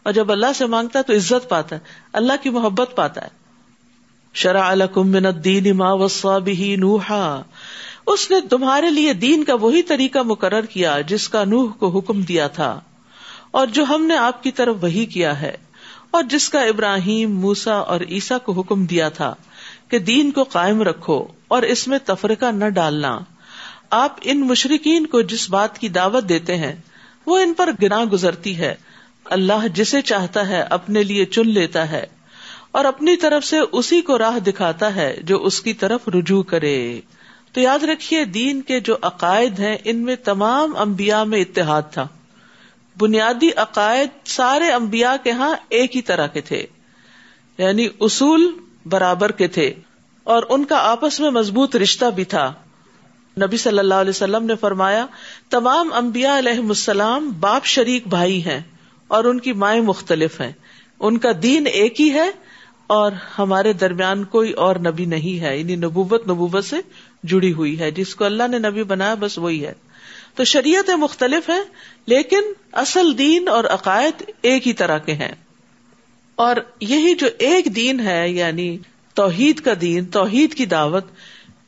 اور 0.03 0.12
جب 0.12 0.33
اللہ 0.33 0.46
سے 0.55 0.66
مانگتا 0.66 0.98
ہے 0.98 1.05
تو 1.05 1.12
عزت 1.12 1.48
پاتا 1.48 1.77
ہے، 1.77 1.81
اللہ 2.12 2.33
کی 2.42 2.51
محبت 2.51 2.90
پاتا 2.96 3.22
ہے۔ 3.22 3.29
شرع 4.35 4.75
لکم 4.75 5.09
من 5.09 5.27
الدین 5.27 5.77
ما 5.77 5.92
وصا 5.92 6.38
به 6.38 6.75
نوحا۔ 6.77 7.42
اس 8.07 8.31
نے 8.31 8.40
تمہارے 8.40 8.90
لیے 8.90 9.12
دین 9.12 9.44
کا 9.44 9.55
وہی 9.55 9.83
طریقہ 9.83 10.18
مقرر 10.18 10.62
کیا 10.62 11.01
جس 11.01 11.29
کا 11.29 11.44
نوح 11.44 11.72
کو 11.72 11.88
حکم 11.88 12.22
دیا 12.22 12.48
تھا۔ 12.48 12.81
اور 13.51 13.66
جو 13.66 13.85
ہم 13.85 14.05
نے 14.05 14.16
آپ 14.16 14.42
کی 14.42 14.51
طرف 14.51 14.77
وہی 14.83 15.07
کیا 15.07 15.40
ہے۔ 15.40 15.57
اور 16.12 16.22
جس 16.22 16.48
کا 16.48 16.61
ابراہیم 16.61 17.40
موسا 17.40 17.75
اور 17.75 18.01
عیسا 18.01 18.38
کو 18.38 18.53
حکم 18.53 18.87
دیا 18.87 19.09
تھا 19.09 19.35
کہ 19.88 19.98
دین 19.98 20.31
کو 20.31 20.42
قائم 20.42 20.83
رکھو 20.83 21.27
اور 21.48 21.62
اس 21.62 21.88
میں 21.88 21.98
تفرقہ 22.05 22.53
نہ 22.53 22.68
ڈالنا۔ 22.68 23.18
آپ 23.90 24.16
ان 24.22 24.40
مشرقین 24.40 25.07
کو 25.07 25.22
جس 25.22 25.51
بات 25.51 25.79
کی 25.79 25.88
دعوت 25.88 26.29
دیتے 26.29 26.57
ہیں، 26.57 26.75
وہ 27.27 27.38
ان 27.38 27.55
پر 27.55 27.70
گنا 27.83 28.05
گزرتی 28.12 28.59
ہے۔ 28.59 28.75
اللہ 29.25 29.68
جسے 29.75 30.03
چاہتا 30.03 30.48
ہے 30.48 30.61
اپنے 30.61 31.03
لیے 31.03 31.25
چن 31.25 31.48
لیتا 31.48 31.90
ہے 31.90 32.07
اور 32.72 32.85
اپنی 32.85 33.16
طرف 33.16 33.44
سے 33.44 33.59
اسی 33.72 34.01
کو 34.01 34.18
راہ 34.18 34.38
دکھاتا 34.38 34.94
ہے 34.94 35.16
جو 35.22 35.44
اس 35.44 35.61
کی 35.61 35.72
طرف 35.72 36.09
رجوع 36.09 36.42
کرے۔ 36.42 37.01
تو 37.53 37.61
یاد 37.61 37.85
رکھیے، 37.85 38.25
دین 38.25 38.61
کے 38.62 38.81
جو 38.81 38.96
عقائد 39.03 39.61
ہیں، 39.61 39.77
ان 39.85 39.98
میں 39.98 40.16
تمام 40.16 40.77
امبیا 40.77 41.25
میں 41.25 41.40
اتحاد 41.40 41.83
تھا۔ 41.92 42.09
بنیادی 42.98 43.48
عقائد 43.57 44.09
سارے 44.24 44.70
امبیا 44.70 45.16
کے 45.22 45.31
ہاں 45.31 45.57
ایک 45.68 45.96
ہی 45.96 46.02
طرح 46.02 46.26
کے 46.26 46.40
تھے۔ 46.40 46.66
یعنی 47.59 47.88
اصول 48.00 48.52
برابر 48.87 49.33
کے 49.33 49.48
تھے۔ 49.48 49.74
اور 50.24 50.42
ان 50.48 50.64
کا 50.64 50.76
آپس 50.76 51.20
میں 51.20 51.31
مضبوط 51.31 51.76
رشتہ 51.76 52.05
بھی 52.05 52.24
تھا۔ 52.24 52.52
نبی 53.46 53.57
صلی 53.57 53.78
اللہ 53.78 53.94
علیہ 53.94 54.11
وسلم 54.11 54.44
نے 54.44 54.55
فرمایا، 54.57 55.07
تمام 55.50 55.92
امبیا 55.92 56.38
علیہ 56.38 56.59
السلام 56.59 57.33
باپ 57.40 57.64
شریک 57.64 58.07
بھائی 58.07 58.44
ہیں 58.44 58.61
اور 59.09 59.24
ان 59.24 59.40
کی 59.40 59.52
مائیں 59.52 59.81
مختلف 59.81 60.40
ہیں۔ 60.40 60.52
ان 61.00 61.18
کا 61.18 61.28
دین 61.42 61.66
ایک 61.66 62.00
ہی 62.00 62.11
ہے 62.12 62.31
اور 62.87 63.12
ہمارے 63.38 63.72
درمیان 63.72 64.24
کوئی 64.24 64.52
اور 64.52 64.76
نبی 64.76 65.05
نہیں 65.05 65.40
ہے۔ 65.40 65.59
یعنی 65.59 65.76
نبوت 65.76 66.28
نبوت 66.28 66.64
سے 66.64 66.76
جڑی 67.22 67.52
ہوئی 67.52 67.81
ہے۔ 67.81 67.90
جس 67.90 68.14
کو 68.14 68.24
اللہ 68.24 68.48
نے 68.48 68.59
نبی 68.59 68.83
بنایا، 68.83 69.14
بس 69.14 69.38
وہی 69.38 69.66
ہے۔ 69.66 69.72
تو 70.35 70.45
شریعت 70.45 70.90
مختلف 70.90 71.51
ہے 71.51 71.61
لیکن 72.07 72.42
اصل 72.73 73.18
دین 73.18 73.49
اور 73.49 73.64
عقائد 73.64 74.23
ایک 74.42 74.68
ہی 74.68 74.73
طرح 74.73 74.99
کے 74.99 75.14
ہیں۔ 75.14 75.33
اور 76.35 76.57
یہی 76.81 77.14
جو 77.14 77.27
ایک 77.38 77.77
دین 77.77 78.01
ہے 78.01 78.29
یعنی 78.29 78.79
توحید 79.14 79.61
کا 79.61 79.71
دین، 79.81 80.05
توحید 80.05 80.55
کی 80.55 80.66
دعوت 80.66 81.05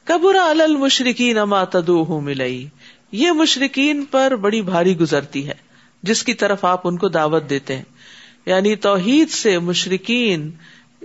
قبر 0.04 0.34
المشرقین 0.34 1.38
اما 1.38 1.64
تدو 1.64 2.04
ہوں 2.04 2.20
ملئی 2.20 2.68
یہ 3.12 3.30
مشرقین 3.30 4.04
پر 4.04 4.36
بڑی 4.36 4.62
بھاری 4.62 4.98
گزرتی 4.98 5.48
ہے، 5.48 5.54
جس 6.02 6.22
کی 6.22 6.34
طرف 6.34 6.64
آپ 6.64 6.88
ان 6.88 6.96
کو 6.96 7.08
دعوت 7.08 7.50
دیتے 7.50 7.76
ہیں۔ 7.76 7.82
یعنی 8.46 8.76
توحید 8.76 9.30
سے 9.30 9.58
مشرقین 9.58 10.50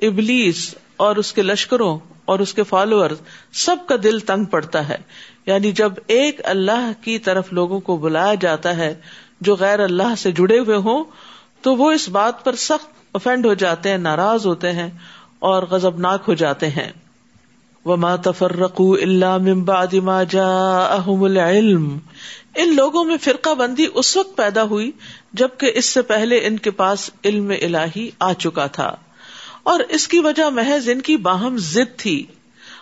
ابلیس 0.01 0.75
اور 0.97 1.15
اس 1.15 1.33
کے 1.33 1.41
لشکروں 1.41 1.99
اور 2.29 2.39
اس 2.39 2.53
کے 2.53 2.63
فالوور 2.63 3.09
سب 3.53 3.75
کا 3.87 3.95
دل 4.03 4.19
تنگ 4.19 4.45
پڑتا 4.45 4.89
ہے۔ 4.89 4.97
یعنی 5.45 5.71
جب 5.71 5.91
ایک 6.07 6.41
اللہ 6.43 6.91
کی 7.01 7.19
طرف 7.19 7.53
لوگوں 7.53 7.79
کو 7.79 7.97
بلایا 7.97 8.33
جاتا 8.33 8.77
ہے 8.77 8.95
جو 9.41 9.55
غیر 9.55 9.79
اللہ 9.79 10.15
سے 10.17 10.31
جڑے 10.31 10.59
ہوئے 10.59 10.77
ہوں، 10.77 11.03
تو 11.61 11.75
وہ 11.75 11.91
اس 11.91 12.09
بات 12.09 12.43
پر 12.43 12.55
سخت 12.55 12.87
افینڈ 13.13 13.45
ہو 13.45 13.53
جاتے 13.53 13.89
ہیں، 13.89 13.97
ناراض 13.97 14.45
ہوتے 14.45 14.71
ہیں 14.71 14.89
اور 15.39 15.63
غزبناک 15.63 16.21
ہو 16.27 16.33
جاتے 16.33 16.69
ہیں۔ 16.69 16.91
وہ 17.85 18.15
تفرقوا 18.23 18.97
اللہ 19.01 19.37
ممبا 19.37 19.83
ما 20.03 20.23
جاءهم 20.23 21.23
العلم۔ 21.23 21.97
ان 22.55 22.75
لوگوں 22.75 23.03
میں 23.03 23.17
فرقہ 23.21 23.53
بندی 23.53 23.85
اس 23.93 24.17
وقت 24.17 24.37
پیدا 24.37 24.63
ہوئی 24.63 24.91
جبکہ 25.33 25.71
اس 25.75 25.85
سے 25.85 26.01
پہلے 26.01 26.37
ان 26.37 26.57
کے 26.57 26.71
پاس 26.71 27.09
علم 27.25 27.51
الہی 27.61 28.09
آ 28.19 28.33
چکا 28.33 28.67
تھا۔ 28.67 28.95
اور 29.69 29.79
اس 29.79 30.07
کی 30.07 30.19
وجہ 30.19 30.49
محض 30.49 30.89
ان 30.89 31.01
کی 31.01 31.17
باہم 31.17 31.57
ضد 31.57 31.99
تھی۔ 31.99 32.25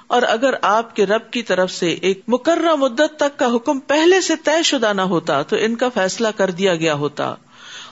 اور 0.07 0.21
اگر 0.21 0.53
آپ 0.61 0.95
کے 0.95 1.05
رب 1.05 1.31
کی 1.31 1.43
طرف 1.43 1.71
سے 1.71 1.89
ایک 1.89 2.21
مقررہ 2.27 2.75
مدت 2.75 3.17
تک 3.17 3.39
کا 3.39 3.55
حکم 3.55 3.79
پہلے 3.79 4.21
سے 4.21 4.33
طے 4.43 4.63
شدہ 4.63 4.93
نہ 4.93 5.01
ہوتا، 5.01 5.41
تو 5.41 5.55
ان 5.59 5.75
کا 5.75 5.89
فیصلہ 5.93 6.27
کر 6.35 6.51
دیا 6.51 6.75
گیا 6.75 6.93
ہوتا۔ 6.93 7.35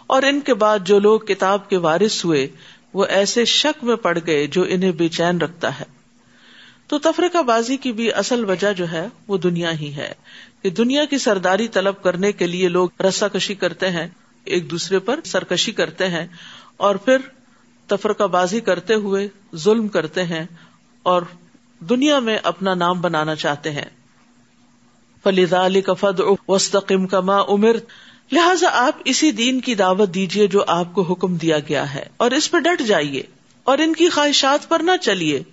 اور 0.08 0.24
ان 0.24 0.40
کے 0.40 0.54
بعد 0.54 0.80
جو 0.86 1.00
لوگ 1.00 1.20
کتاب 1.20 1.70
کے 1.70 1.78
وارث 1.78 2.26
ہوئے، 2.26 2.48
وہ 2.94 3.06
ایسے 3.06 3.46
شک 3.46 3.84
میں 3.84 3.96
پڑ 3.96 4.20
گئے 4.28 4.48
جو 4.48 4.66
انہیں 4.68 4.92
بے 4.92 5.08
چین 5.08 5.38
رکھتا 5.38 5.80
ہے۔ 5.80 5.86
تو 6.88 7.00
تفریقہ 7.00 7.42
بازی 7.42 7.78
کی 7.78 7.92
بھی 7.92 8.14
اصل 8.14 8.46
وجہ 8.46 8.74
جو 8.74 8.92
ہے، 8.92 9.08
وہ 9.28 9.38
دنیا 9.38 9.72
ہی 9.72 9.94
ہے۔ 9.96 10.14
کہ 10.64 10.70
دنیا 10.70 11.06
کی 11.06 11.18
سرداری 11.18 11.68
طلب 11.68 12.04
کرنے 12.04 12.32
کے 12.32 12.48
لیے 12.48 12.70
لوگ 12.70 12.90
رسا 13.02 13.28
کشی 13.28 13.56
کرتے 13.56 13.90
ہیں، 13.90 14.08
ایک 14.44 14.72
دوسرے 14.72 15.00
پر 15.00 15.20
سرکشی 15.26 15.72
کرتے 15.72 16.08
ہیں، 16.08 16.28
اور 16.78 16.96
پھر 16.96 17.18
تفرقہ 17.88 18.24
بازی 18.24 18.60
کرتے 18.60 18.94
ہوئے 18.94 19.28
ظلم 19.56 19.88
کرتے 19.88 20.24
ہیں 20.24 20.46
اور 21.04 21.22
دنیا 21.80 22.20
میں 22.20 22.38
اپنا 22.44 22.74
نام 22.74 23.02
بنانا 23.02 23.36
چاہتے 23.36 23.72
ہیں۔ 23.72 23.86
فلیزا 25.24 25.66
علی 25.66 25.82
کفد 25.82 26.22
وسطم 26.48 27.08
کما 27.08 27.42
عمر 27.48 27.76
لہذا 28.32 28.68
آپ 28.72 28.94
اسی 29.06 29.32
دین 29.32 29.60
کی 29.60 29.76
دعوت 29.76 30.14
دیجیے 30.14 30.48
جو 30.48 30.64
آپ 30.68 30.94
کو 30.94 31.02
حکم 31.02 31.36
دیا 31.36 31.60
گیا 31.60 31.94
ہے۔ 31.94 32.04
اور 32.18 32.32
اس 32.32 32.52
پہ 32.52 32.60
ڈٹ 32.60 32.82
جائیے۔ 32.84 33.24
اور 33.64 33.78
ان 33.78 33.94
کی 33.94 34.10
خواہشات 34.10 34.70
پر 34.70 34.80
نہ 34.80 34.92
چلیے۔ 35.02 35.44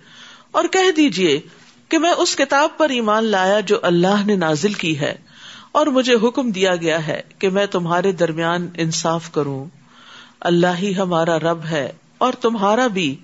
اور 0.51 0.63
کہہ 0.71 0.91
دیجیے 0.95 1.41
کہ 1.89 1.97
میں 1.97 2.11
اس 2.11 2.35
کتاب 2.35 2.69
پر 2.77 2.89
ایمان 2.89 3.25
لایا 3.25 3.59
جو 3.59 3.79
اللہ 3.81 4.25
نے 4.25 4.35
نازل 4.35 4.73
کی 4.73 4.99
ہے۔ 4.99 5.15
اور 5.71 5.87
مجھے 5.87 6.15
حکم 6.27 6.51
دیا 6.51 6.75
گیا 6.75 7.07
ہے 7.07 7.21
کہ 7.39 7.49
میں 7.49 7.65
تمہارے 7.65 8.11
درمیان 8.11 8.69
انصاف 8.77 9.31
کروں۔ 9.31 9.65
اللہ 10.39 10.77
ہی 10.79 10.95
ہمارا 10.95 11.39
رب 11.39 11.65
ہے۔ 11.65 11.91
اور 12.23 12.33
تمہارا 12.33 12.87
بھی۔ 12.87 13.15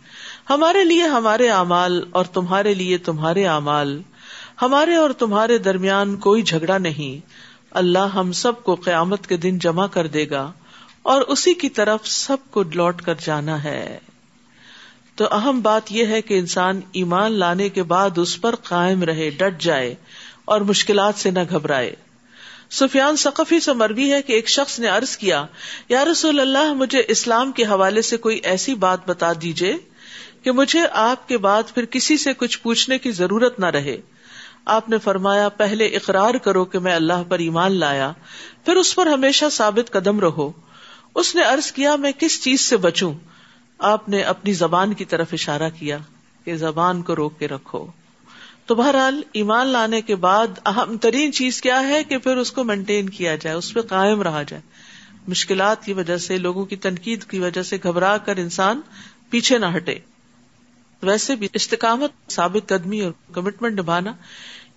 ہمارے 0.50 0.84
لیے 0.84 1.04
ہمارے 1.04 1.50
اعمال 1.50 2.04
اور 2.12 2.26
تمہارے 2.26 2.74
لیے 2.74 2.98
تمہارے 2.98 3.48
اعمال۔ 3.48 4.02
ہمارے 4.62 4.96
اور 4.96 5.10
تمہارے 5.10 5.58
درمیان 5.58 6.16
کوئی 6.16 6.42
جھگڑا 6.42 6.78
نہیں۔ 6.78 7.32
اللہ 7.72 8.08
ہم 8.16 8.32
سب 8.32 8.64
کو 8.64 8.76
قیامت 8.76 9.28
کے 9.28 9.38
دن 9.38 9.58
جمع 9.58 9.88
کر 9.88 10.08
دے 10.08 10.30
گا 10.30 10.52
اور 11.02 11.22
اسی 11.22 11.54
کی 11.54 11.70
طرف 11.70 12.08
سب 12.08 12.38
کو 12.52 12.64
لوٹ 12.76 13.02
کر 13.02 13.14
جانا 13.26 13.64
ہے۔ 13.64 14.00
تو 15.16 15.26
اہم 15.32 15.62
بات 15.62 15.92
یہ 15.92 16.06
ہے 16.06 16.22
کہ 16.22 16.40
انسان 16.40 16.82
ایمان 16.92 17.32
لانے 17.32 17.70
کے 17.70 17.84
بعد 17.84 18.18
اس 18.18 18.42
پر 18.42 18.56
قائم 18.56 19.04
رہے، 19.04 19.30
ڈٹ 19.30 19.62
جائے 19.62 19.96
اور 20.46 20.62
مشکلات 20.62 21.16
سے 21.16 21.32
نہ 21.32 21.40
گھبرائے۔ 21.50 21.96
سفیان 22.70 23.16
ثقفی 23.16 23.60
سے 23.60 23.74
مربی 23.74 24.14
ہے 24.14 24.22
کہ 24.22 24.34
ایک 24.34 24.50
شخص 24.50 24.80
نے 24.80 24.88
عرض 24.88 25.18
کیا، 25.18 25.46
یا 25.90 26.06
رسول 26.06 26.40
اللہ، 26.40 26.74
مجھے 26.74 27.04
اسلام 27.08 27.52
کے 27.52 27.64
حوالے 27.64 28.02
سے 28.02 28.18
کوئی 28.18 28.40
ایسی 28.44 28.74
بات 28.74 29.10
بتا 29.10 29.34
دیجیے 29.42 29.78
کہ 30.44 30.52
مجھے 30.52 30.80
آپ 30.92 31.28
کے 31.28 31.38
بعد 31.38 31.64
پھر 31.74 31.86
کسی 31.86 32.18
سے 32.18 32.34
کچھ 32.34 32.60
پوچھنے 32.60 32.98
کی 32.98 33.12
ضرورت 33.12 33.60
نہ 33.60 33.66
رہے۔ 33.66 33.98
آپ 34.66 34.90
نے 34.90 34.98
فرمایا، 34.98 35.50
پہلے 35.50 35.86
اقرار 35.86 36.34
کرو 36.34 36.66
کہ 36.66 36.80
میں 36.80 36.96
اللہ 36.96 37.24
پر 37.30 37.40
ایمان 37.40 37.72
لایا، 37.72 38.12
پھر 38.66 38.76
اس 38.76 38.96
پر 38.96 39.08
ہمیشہ 39.08 39.46
ثابت 39.52 39.92
قدم 39.92 40.20
رہو۔ 40.20 40.52
اس 41.16 41.36
نے 41.36 41.42
ارض 41.42 41.72
کیا، 41.72 41.96
میں 41.96 42.12
کس 42.12 42.44
چیز 42.44 42.62
سے 42.62 42.78
بچوں؟ 42.78 43.14
آپ 43.78 44.10
نے 44.10 44.22
اپنی 44.22 44.54
زبان 44.54 44.94
کی 44.94 45.06
طرف 45.06 45.28
اشارہ 45.34 45.70
کیا 45.80 45.98
کہ 46.44 46.56
زبان 46.56 47.02
کو 47.02 47.16
روک 47.16 47.40
کے 47.40 47.48
رکھو۔ 47.48 47.88
تو 48.70 48.76
بہرحال 48.76 49.22
ایمان 49.34 49.68
لانے 49.68 50.02
کے 50.02 50.16
بعد 50.16 50.48
اہم 50.66 50.98
ترین 50.98 51.34
چیز 51.34 51.62
کیا 51.62 51.88
ہے 51.88 52.04
کہ 52.04 52.18
پھر 52.18 52.38
اس 52.38 52.52
کو 52.52 52.64
مینٹین 52.64 53.10
کیا 53.10 53.36
جائے، 53.36 53.56
اس 53.56 53.74
پہ 53.74 53.82
قائم 53.82 54.22
رہا 54.22 54.44
جائے۔ 54.44 54.62
مشکلات 55.28 55.86
کی 55.86 55.94
وجہ 55.94 56.18
سے، 56.18 56.38
لوگوں 56.38 56.66
کی 56.66 56.76
تنقید 56.76 57.24
کی 57.24 57.40
وجہ 57.40 57.64
سے 57.64 57.78
گھبرا 57.84 58.18
کر 58.18 58.38
انسان 58.38 58.82
پیچھے 59.30 59.58
نہ 59.58 59.66
ہٹے۔ 59.76 59.96
ویسے 61.02 61.36
بھی 61.36 61.48
استقامت، 61.54 62.32
ثابت 62.32 62.70
قدمی 62.70 63.02
اور 63.02 63.12
کمٹمنٹ 63.34 63.80
نبھانا، 63.80 64.14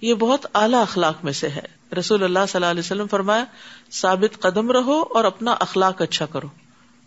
یہ 0.00 0.14
بہت 0.14 0.46
اعلی 0.54 0.76
اخلاق 0.76 1.24
میں 1.24 1.32
سے 1.32 1.48
ہے۔ 1.48 1.94
رسول 1.98 2.24
اللہ 2.24 2.38
صلی 2.48 2.56
اللہ 2.56 2.70
علیہ 2.70 2.80
وسلم 2.80 3.06
فرمایا، 3.06 3.44
ثابت 3.92 4.40
قدم 4.40 4.70
رہو 4.70 5.02
اور 5.10 5.24
اپنا 5.24 5.50
اخلاق 5.50 6.02
اچھا 6.02 6.26
کرو۔ 6.26 6.48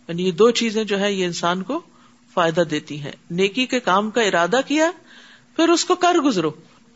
یعنی 0.07 0.25
یہ 0.25 0.31
دو 0.31 0.51
چیزیں 0.51 0.83
جو 0.83 0.99
ہے 0.99 1.13
یہ 1.13 1.25
انسان 1.25 1.63
کو 1.63 1.81
فائدہ 2.33 2.61
دیتی 2.61 2.99
ہیں۔ 2.99 3.11
نیکی 3.31 3.65
کے 3.65 3.79
کام 3.79 4.11
کا 4.11 4.21
ارادہ 4.21 4.59
کیا، 4.67 4.91
پھر 5.55 5.69
اس 5.69 5.85
کو 5.85 5.95
کر 5.95 6.17
گزرو۔ 6.17 6.51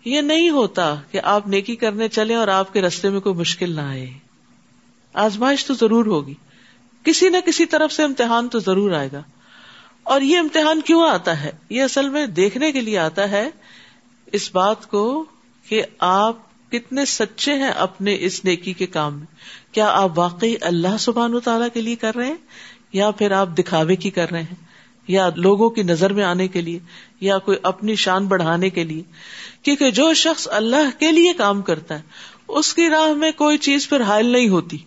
یہ 0.06 0.22
نہیں 0.22 0.50
ہوتا 0.50 0.96
کہ 1.12 1.20
آپ 1.24 1.48
نیکی 1.48 1.76
کرنے 1.76 2.08
چلے 2.08 2.36
اور 2.36 2.48
آپ 2.48 2.74
کے 2.74 2.82
رستے 2.82 3.10
میں 3.10 3.20
کوئی 3.20 3.36
مشکل 3.36 3.72
نہ 3.72 3.82
آئے۔ 3.82 4.10
آزمائش 5.14 5.66
تو 5.66 5.74
ضرور 5.74 6.06
ہوگی۔ 6.06 6.34
کسی 7.04 7.30
نہ 7.30 7.38
کسی 7.46 7.66
طرف 7.66 7.94
سے 7.94 8.04
امتحان 8.04 8.48
تو 8.48 8.60
ضرور 8.60 8.92
آئے 8.92 9.10
گا۔ 9.12 9.22
اور 10.04 10.22
یہ 10.22 10.38
امتحان 10.38 10.82
کیوں 10.82 11.10
آتا 11.10 11.44
ہے؟ 11.44 11.52
یہ 11.70 11.84
اصل 11.84 12.10
میں 12.10 12.26
دیکھنے 12.26 12.72
کے 12.72 12.82
لیے 12.82 12.98
آتا 12.98 13.32
ہے 13.32 13.50
اس 14.26 14.56
بات 14.56 14.90
کو 14.90 15.26
کہ 15.70 15.84
آپ 16.00 16.36
کتنے 16.72 17.06
سچے 17.06 17.54
ہیں 17.54 17.70
اپنے 17.70 18.18
اس 18.20 18.46
نیکی 18.46 18.74
کے 18.74 18.86
کام 18.86 19.18
میں۔ 19.18 19.26
کیا 19.72 19.88
آپ 19.88 20.20
واقعی 20.20 20.56
اللہ 20.62 20.98
سبحان 21.00 21.34
و 21.34 21.40
تعالیٰ 21.40 21.68
کے 21.74 21.82
لیے 21.82 21.96
کر 21.96 22.16
رہے 22.16 22.28
ہیں 22.28 22.36
یا 22.94 23.12
پھر 23.12 23.32
آپ 23.32 23.50
دکھاوے 23.60 23.96
کی 23.96 24.10
کر 24.10 24.32
رہے 24.32 24.42
ہیں؟ 24.42 24.69
یا 25.10 25.30
لوگوں 25.36 25.70
کی 25.70 25.84
نظر 25.84 26.14
میں 26.14 26.24
آنے 26.24 26.48
کے 26.48 26.62
لیے 26.62 26.80
یا 27.22 27.38
کوئی 27.38 27.58
اپنی 27.64 27.96
شان 27.96 28.26
بڑھانے 28.26 28.70
کے 28.70 28.84
لیے، 28.84 29.04
کیونکہ 29.64 29.92
جو 29.92 30.14
شخص 30.14 30.48
اللہ 30.52 31.00
کے 31.00 31.12
لیے 31.12 31.34
کام 31.34 31.62
کرتا 31.62 31.96
ہے، 31.96 32.02
اس 32.48 32.74
کی 32.74 32.90
راہ 32.90 33.14
میں 33.14 33.32
کوئی 33.32 33.58
چیز 33.58 33.90
پھر 33.90 34.02
حائل 34.02 34.26
نہیں 34.26 34.50
ہوتی۔ 34.50 34.78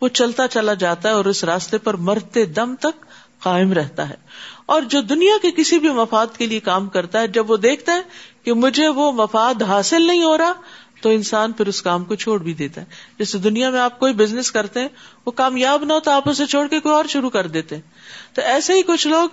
وہ 0.00 0.08
چلتا 0.08 0.48
چلا 0.48 0.74
جاتا 0.74 1.08
ہے 1.08 1.14
اور 1.14 1.24
اس 1.24 1.44
راستے 1.44 1.78
پر 1.78 1.94
مرتے 1.94 2.44
دم 2.44 2.74
تک 2.74 3.04
قائم 3.40 3.72
رہتا 3.72 4.08
ہے۔ 4.08 4.14
اور 4.66 4.82
جو 4.82 5.00
دنیا 5.00 5.34
کے 5.42 5.50
کسی 5.50 5.78
بھی 5.78 5.88
مفاد 5.88 6.26
کے 6.38 6.46
لیے 6.46 6.60
کام 6.60 6.88
کرتا 6.88 7.20
ہے، 7.20 7.28
جب 7.28 7.50
وہ 7.50 7.56
دیکھتا 7.56 7.92
ہے 7.92 8.00
کہ 8.44 8.52
مجھے 8.52 8.88
وہ 8.88 9.12
مفاد 9.12 9.62
حاصل 9.62 10.06
نہیں 10.06 10.22
ہو 10.22 10.38
رہا، 10.38 10.52
تو 11.00 11.08
انسان 11.08 11.52
پھر 11.52 11.66
اس 11.66 11.82
کام 11.82 12.04
کو 12.04 12.14
چھوڑ 12.14 12.42
بھی 12.42 12.54
دیتا 12.54 12.80
ہے۔ 12.80 12.86
جیسے 13.18 13.38
دنیا 13.38 13.70
میں 13.70 13.80
آپ 13.80 13.98
کوئی 13.98 14.12
بزنس 14.12 14.50
کرتے 14.50 14.80
ہیں، 14.80 14.88
وہ 15.26 15.30
کامیاب 15.30 15.84
نہ 15.84 15.92
ہو 15.92 16.00
تو 16.00 16.10
آپ 16.10 16.28
اسے 16.28 16.46
چھوڑ 16.46 16.66
کے 16.66 16.80
کوئی 16.80 16.94
اور 16.94 17.04
شروع 17.04 17.30
کر 17.30 17.46
دیتے 17.46 17.74
ہیں۔ 17.74 17.82
تو 18.34 18.42
ایسے 18.42 18.72
ہی 18.72 18.82
کچھ 18.82 19.06
لوگ 19.06 19.28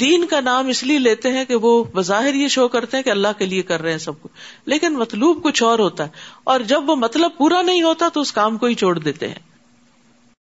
دین 0.00 0.26
کا 0.26 0.40
نام 0.40 0.68
اس 0.68 0.82
لیے 0.82 0.98
لیتے 0.98 1.32
ہیں 1.32 1.44
کہ 1.44 1.56
وہ 1.56 1.84
بظاہر 1.84 2.34
یہ 2.34 2.48
شو 2.48 2.68
کرتے 2.68 2.96
ہیں 2.96 3.04
کہ 3.04 3.10
اللہ 3.10 3.28
کے 3.38 3.46
لیے 3.46 3.62
کر 3.62 3.82
رہے 3.82 3.90
ہیں 3.90 3.98
سب 3.98 4.22
کچھ۔ 4.22 4.32
لیکن 4.66 4.92
مطلوب 4.92 5.42
کچھ 5.42 5.62
اور 5.62 5.78
ہوتا 5.78 6.04
ہے۔ 6.04 6.08
اور 6.44 6.60
جب 6.60 6.90
وہ 6.90 6.96
مطلب 6.96 7.30
پورا 7.38 7.62
نہیں 7.62 7.82
ہوتا 7.82 8.08
تو 8.14 8.20
اس 8.20 8.32
کام 8.32 8.58
کو 8.58 8.66
ہی 8.66 8.74
چھوڑ 8.74 8.98
دیتے 8.98 9.28
ہیں۔ 9.28 9.51